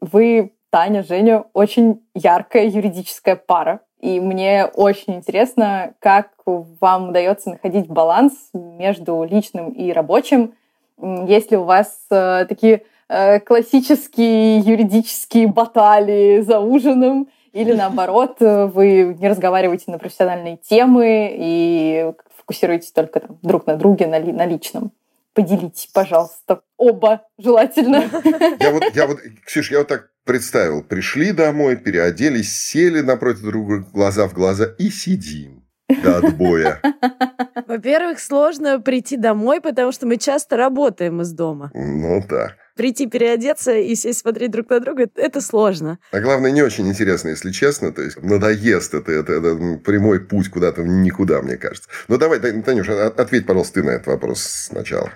[0.00, 3.80] Вы, Таня, Женя, очень яркая юридическая пара.
[4.00, 10.54] И мне очень интересно, как вам удается находить баланс между личным и рабочим.
[10.98, 12.82] Есть ли у вас э, такие
[13.46, 22.12] классические юридические баталии за ужином, или наоборот, э, вы не разговариваете на профессиональные темы и
[22.38, 24.92] фокусируетесь только там, друг на друге, на, ли, на личном?
[25.34, 28.04] Поделитесь, пожалуйста, оба желательно.
[28.58, 30.82] Я вот, я вот, Ксюш, я вот так представил.
[30.82, 35.64] Пришли домой, переоделись, сели напротив друга глаза в глаза и сидим
[36.02, 36.80] до отбоя.
[37.66, 41.70] Во-первых, сложно прийти домой, потому что мы часто работаем из дома.
[41.74, 42.56] Ну да.
[42.76, 45.98] Прийти переодеться и сесть смотреть друг на друга– это сложно.
[46.10, 47.92] А главное, не очень интересно, если честно.
[47.92, 51.88] То есть надоест это, это, это прямой путь куда-то никуда, мне кажется.
[52.08, 55.10] Ну давай, Танюша, ответь, пожалуйста, ты на этот вопрос сначала.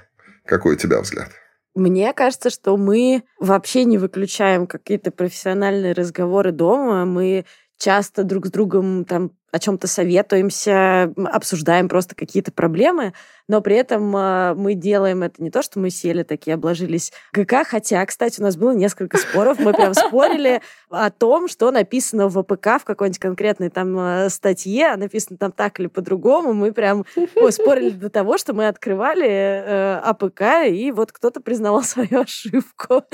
[0.45, 1.31] Какой у тебя взгляд?
[1.75, 7.05] Мне кажется, что мы вообще не выключаем какие-то профессиональные разговоры дома.
[7.05, 7.45] Мы
[7.79, 13.13] часто друг с другом там о чем-то советуемся, обсуждаем просто какие-то проблемы,
[13.49, 17.65] но при этом э, мы делаем это не то, что мы сели такие, обложились ГК,
[17.65, 22.39] хотя, кстати, у нас было несколько споров, мы прям спорили о том, что написано в
[22.39, 27.05] АПК в какой-нибудь конкретной там э, статье, а написано там так или по-другому, мы прям
[27.51, 33.05] спорили до того, что мы открывали э, АПК, и вот кто-то признавал свою ошибку.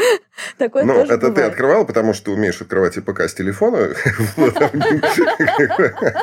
[0.57, 1.35] Такое ну, это бывает.
[1.35, 3.91] ты открывал, потому что умеешь открывать АПК с телефона?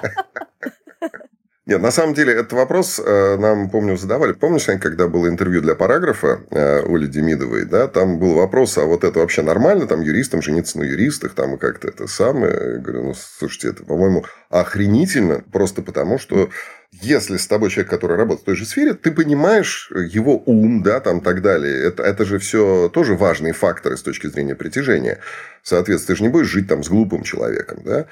[1.70, 4.34] Нет, на самом деле, этот вопрос э, нам, помню, задавали.
[4.34, 9.04] Помнишь, когда было интервью для параграфа э, Оли Демидовой, да, там был вопрос, а вот
[9.04, 12.54] это вообще нормально, там, юристам жениться на юристах, там, и как-то это самое.
[12.54, 16.50] Я говорю, ну, слушайте, это, по-моему, охренительно, просто потому, что
[16.92, 21.00] если с тобой человек, который работает в той же сфере, ты понимаешь его ум, да,
[21.00, 21.84] там, так далее.
[21.86, 25.20] Это, это же все тоже важные факторы с точки зрения притяжения.
[25.62, 28.08] Соответственно, ты же не будешь жить там с глупым человеком, да.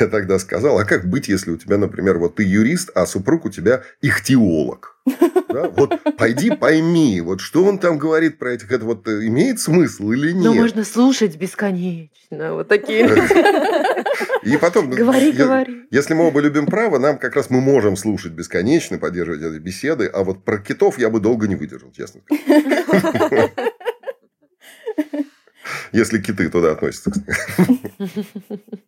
[0.00, 3.44] Я тогда сказал, а как быть, если у тебя, например, вот ты юрист, а супруг
[3.44, 4.96] у тебя ихтиолог?
[5.48, 5.68] Да?
[5.68, 10.10] Вот пойди пойми, вот что он там говорит про этих, это вот э, имеет смысл
[10.10, 10.44] или нет?
[10.44, 13.08] Ну, можно слушать бесконечно, вот такие.
[14.42, 15.86] И потом, говори, я, говори.
[15.90, 20.06] если мы оба любим право, нам как раз мы можем слушать бесконечно, поддерживать эти беседы,
[20.06, 22.20] а вот про китов я бы долго не выдержал, честно.
[25.94, 27.12] Если киты туда относятся.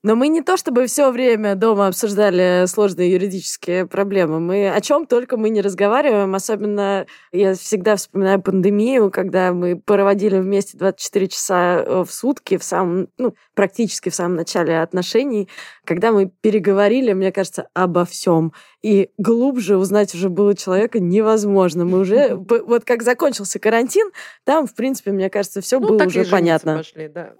[0.03, 4.41] Но мы не то чтобы все время дома обсуждали сложные юридические проблемы.
[4.41, 6.35] Мы о чем только мы не разговариваем.
[6.35, 12.65] Особенно я всегда вспоминаю пандемию, когда мы проводили вместе 24 часа э, в сутки в
[12.65, 15.49] самом, ну, практически в самом начале отношений,
[15.85, 18.53] когда мы переговорили, мне кажется, обо всем.
[18.83, 21.85] И глубже узнать уже было человека невозможно.
[21.85, 24.13] Мы уже, вот как закончился карантин,
[24.45, 26.77] там, в принципе, мне кажется, все ну, было уже понятно.
[26.77, 27.33] Пошли, да.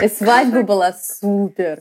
[0.00, 1.80] И свадьба была супер.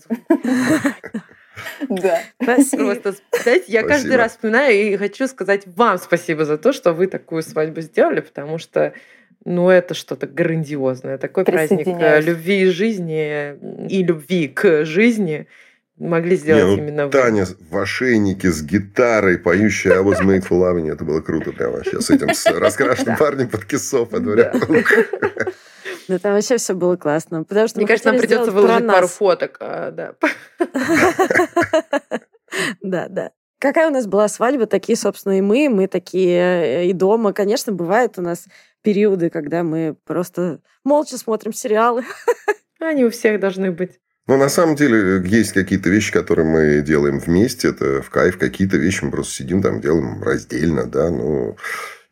[1.90, 2.22] Да.
[2.42, 2.96] Спасибо.
[3.02, 7.08] Просто, знаете, я каждый раз вспоминаю и хочу сказать вам спасибо за то, что вы
[7.08, 8.94] такую свадьбу сделали, потому что
[9.44, 11.18] ну, это что-то грандиозное.
[11.18, 15.48] Такой праздник э, любви и жизни и любви к жизни
[15.98, 17.12] могли сделать Не, ну, именно вы.
[17.12, 20.92] Таня в ошейнике с гитарой, поющая I was made for loving.
[20.92, 22.02] Это было круто прям вообще.
[22.02, 24.10] С этим с раскрашенным парнем под кисов.
[24.12, 24.36] Ну,
[26.20, 27.44] там вообще все было классно.
[27.44, 29.58] Потому что Мне кажется, нам придется выложить пару фоток.
[29.60, 30.14] А, да.
[32.82, 33.32] Да, да.
[33.62, 35.70] Какая у нас была свадьба, такие, собственно, и мы.
[35.70, 37.32] Мы такие э, и дома.
[37.32, 38.48] Конечно, бывает у нас
[38.82, 42.04] периоды, когда мы просто молча смотрим сериалы.
[42.80, 44.00] Они у всех должны быть.
[44.26, 48.78] Но на самом деле есть какие-то вещи, которые мы делаем вместе, это в кайф, какие-то
[48.78, 51.56] вещи мы просто сидим там, делаем раздельно, да, ну,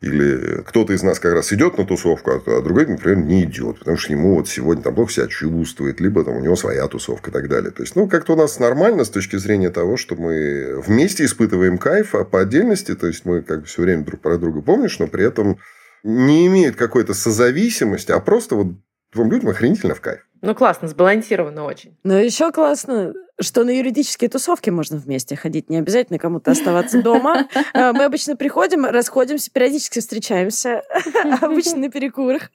[0.00, 3.98] или кто-то из нас как раз идет на тусовку, а другой, например, не идет, потому
[3.98, 7.32] что ему вот сегодня там плохо себя чувствует, либо там у него своя тусовка и
[7.32, 7.70] так далее.
[7.70, 11.76] То есть, ну, как-то у нас нормально с точки зрения того, что мы вместе испытываем
[11.76, 14.98] кайф, а по отдельности, то есть, мы как бы все время друг про друга помнишь,
[14.98, 15.58] но при этом
[16.02, 18.68] не имеют какой-то созависимости, а просто вот
[19.12, 20.20] двум людям охренительно в кайф.
[20.40, 21.98] Ну, классно, сбалансировано очень.
[22.02, 25.70] Но еще классно, что на юридические тусовки можно вместе ходить.
[25.70, 27.48] Не обязательно кому-то оставаться дома.
[27.72, 30.82] А, мы обычно приходим, расходимся, периодически встречаемся.
[31.40, 32.50] Обычно на перекурах.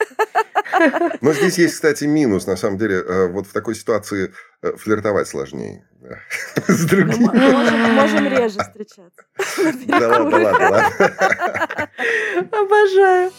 [1.22, 2.48] Но здесь есть, кстати, минус.
[2.48, 5.88] На самом деле, э, вот в такой ситуации э, флиртовать сложнее.
[6.68, 7.30] С другими.
[7.34, 9.24] Мы можем реже встречаться.
[9.88, 11.90] Да ладно, ладно, ладно.
[12.52, 13.32] Обожаю.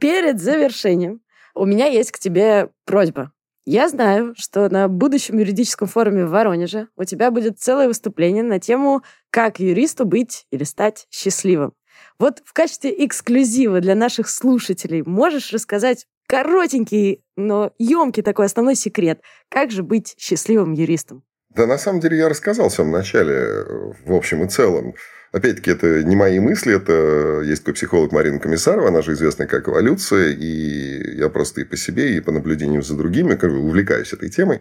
[0.00, 1.20] Перед завершением
[1.54, 3.32] у меня есть к тебе просьба.
[3.66, 8.60] Я знаю, что на будущем юридическом форуме в Воронеже у тебя будет целое выступление на
[8.60, 11.72] тему «Как юристу быть или стать счастливым».
[12.18, 19.22] Вот в качестве эксклюзива для наших слушателей можешь рассказать коротенький, но емкий такой основной секрет.
[19.48, 21.24] Как же быть счастливым юристом?
[21.54, 23.64] Да, на самом деле я рассказал в самом начале,
[24.04, 24.94] в общем и целом.
[25.30, 29.68] Опять-таки, это не мои мысли, это есть такой психолог Марина Комиссарова, она же известная как
[29.68, 34.60] эволюция, и я просто и по себе, и по наблюдениям за другими увлекаюсь этой темой.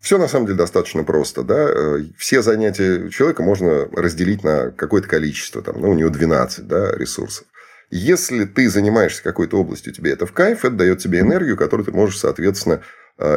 [0.00, 1.42] Все на самом деле достаточно просто.
[1.42, 1.72] Да?
[2.16, 5.60] Все занятия человека можно разделить на какое-то количество.
[5.62, 7.46] Там, ну, у него 12 да, ресурсов.
[7.90, 11.92] Если ты занимаешься какой-то областью, тебе это в кайф, это дает тебе энергию, которую ты
[11.92, 12.80] можешь, соответственно, э,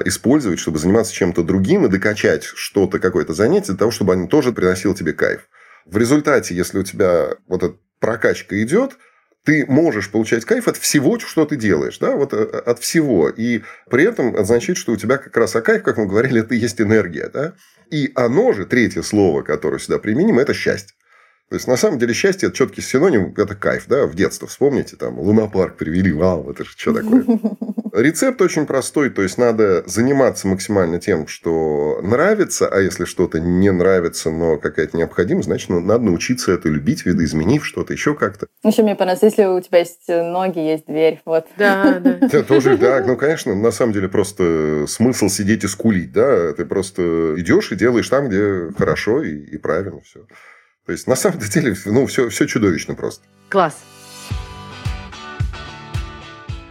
[0.05, 4.51] использовать, чтобы заниматься чем-то другим и докачать что-то, какое-то занятие для того, чтобы оно тоже
[4.51, 5.47] приносило тебе кайф.
[5.85, 8.97] В результате, если у тебя вот эта прокачка идет,
[9.43, 13.29] ты можешь получать кайф от всего, что ты делаешь, да, вот э, от всего.
[13.29, 16.53] И при этом означает, что у тебя как раз а кайф, как мы говорили, это
[16.53, 17.53] и есть энергия, да.
[17.89, 20.95] И оно же, третье слово, которое сюда применим, это счастье.
[21.51, 24.95] То есть, на самом деле, счастье– это четкий синоним, это кайф, да, в детство, вспомните,
[24.95, 27.25] там, лунопарк привели, вау, это же что такое?
[27.91, 33.69] Рецепт очень простой, то есть, надо заниматься максимально тем, что нравится, а если что-то не
[33.69, 38.47] нравится, но какая-то необходимость, значит, ну, надо научиться это любить, видоизменив что-то, еще как-то.
[38.63, 41.47] Еще мне понравилось, если у тебя есть ноги, есть дверь, вот.
[41.57, 42.11] Да, да.
[42.21, 46.63] Это тоже, да, ну, конечно, на самом деле, просто смысл сидеть и скулить, да, ты
[46.63, 50.21] просто идешь и делаешь там, где хорошо и, и правильно все.
[50.91, 53.23] То есть, на самом деле, ну, все, все чудовищно просто.
[53.47, 53.77] Класс.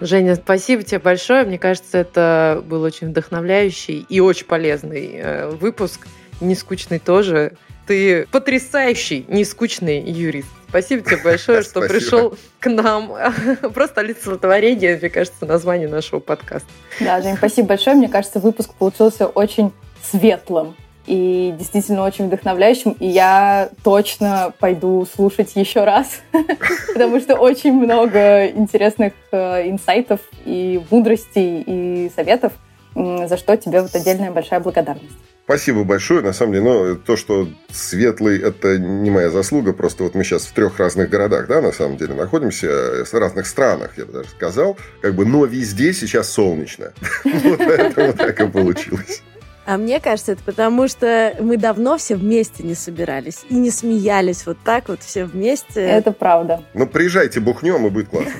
[0.03, 1.45] Женя, спасибо тебе большое.
[1.47, 6.07] Мне кажется, это был очень вдохновляющий и очень полезный э, выпуск.
[6.43, 7.55] Не скучный тоже.
[7.87, 10.49] Ты потрясающий, не скучный юрист.
[10.69, 13.15] Спасибо тебе большое, что пришел к нам.
[13.73, 16.69] Просто олицетворение, мне кажется, название нашего подкаста.
[17.01, 17.97] Да, Жень, спасибо большое.
[17.97, 20.77] Мне кажется, выпуск получился очень светлым
[21.07, 22.93] и действительно очень вдохновляющим.
[22.93, 26.21] И я точно пойду слушать еще раз,
[26.93, 32.53] потому что очень много интересных э, инсайтов и мудростей и советов,
[32.95, 35.17] за что тебе вот отдельная большая благодарность.
[35.51, 36.23] Спасибо большое.
[36.23, 39.73] На самом деле, ну, то, что светлый, это не моя заслуга.
[39.73, 43.49] Просто вот мы сейчас в трех разных городах, да, на самом деле, находимся, в разных
[43.49, 44.79] странах, я бы даже сказал.
[45.03, 46.93] Как бы, но везде сейчас солнечно.
[47.25, 49.23] Вот поэтому так и получилось.
[49.67, 54.47] А мне кажется, это потому, что мы давно все вместе не собирались и не смеялись
[54.47, 55.81] вот так вот все вместе.
[55.81, 56.63] Это правда.
[56.75, 58.33] Ну, приезжайте, бухнем, и будет классно.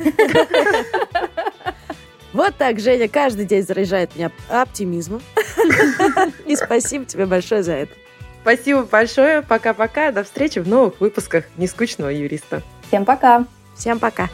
[2.33, 5.21] Вот так Женя каждый день заряжает меня оптимизмом.
[6.47, 7.93] И спасибо тебе большое за это.
[8.43, 9.43] Спасибо большое.
[9.43, 10.13] Пока-пока.
[10.13, 12.63] До встречи в новых выпусках «Нескучного юриста».
[12.89, 13.47] Всем пока.
[13.77, 14.29] Всем пока.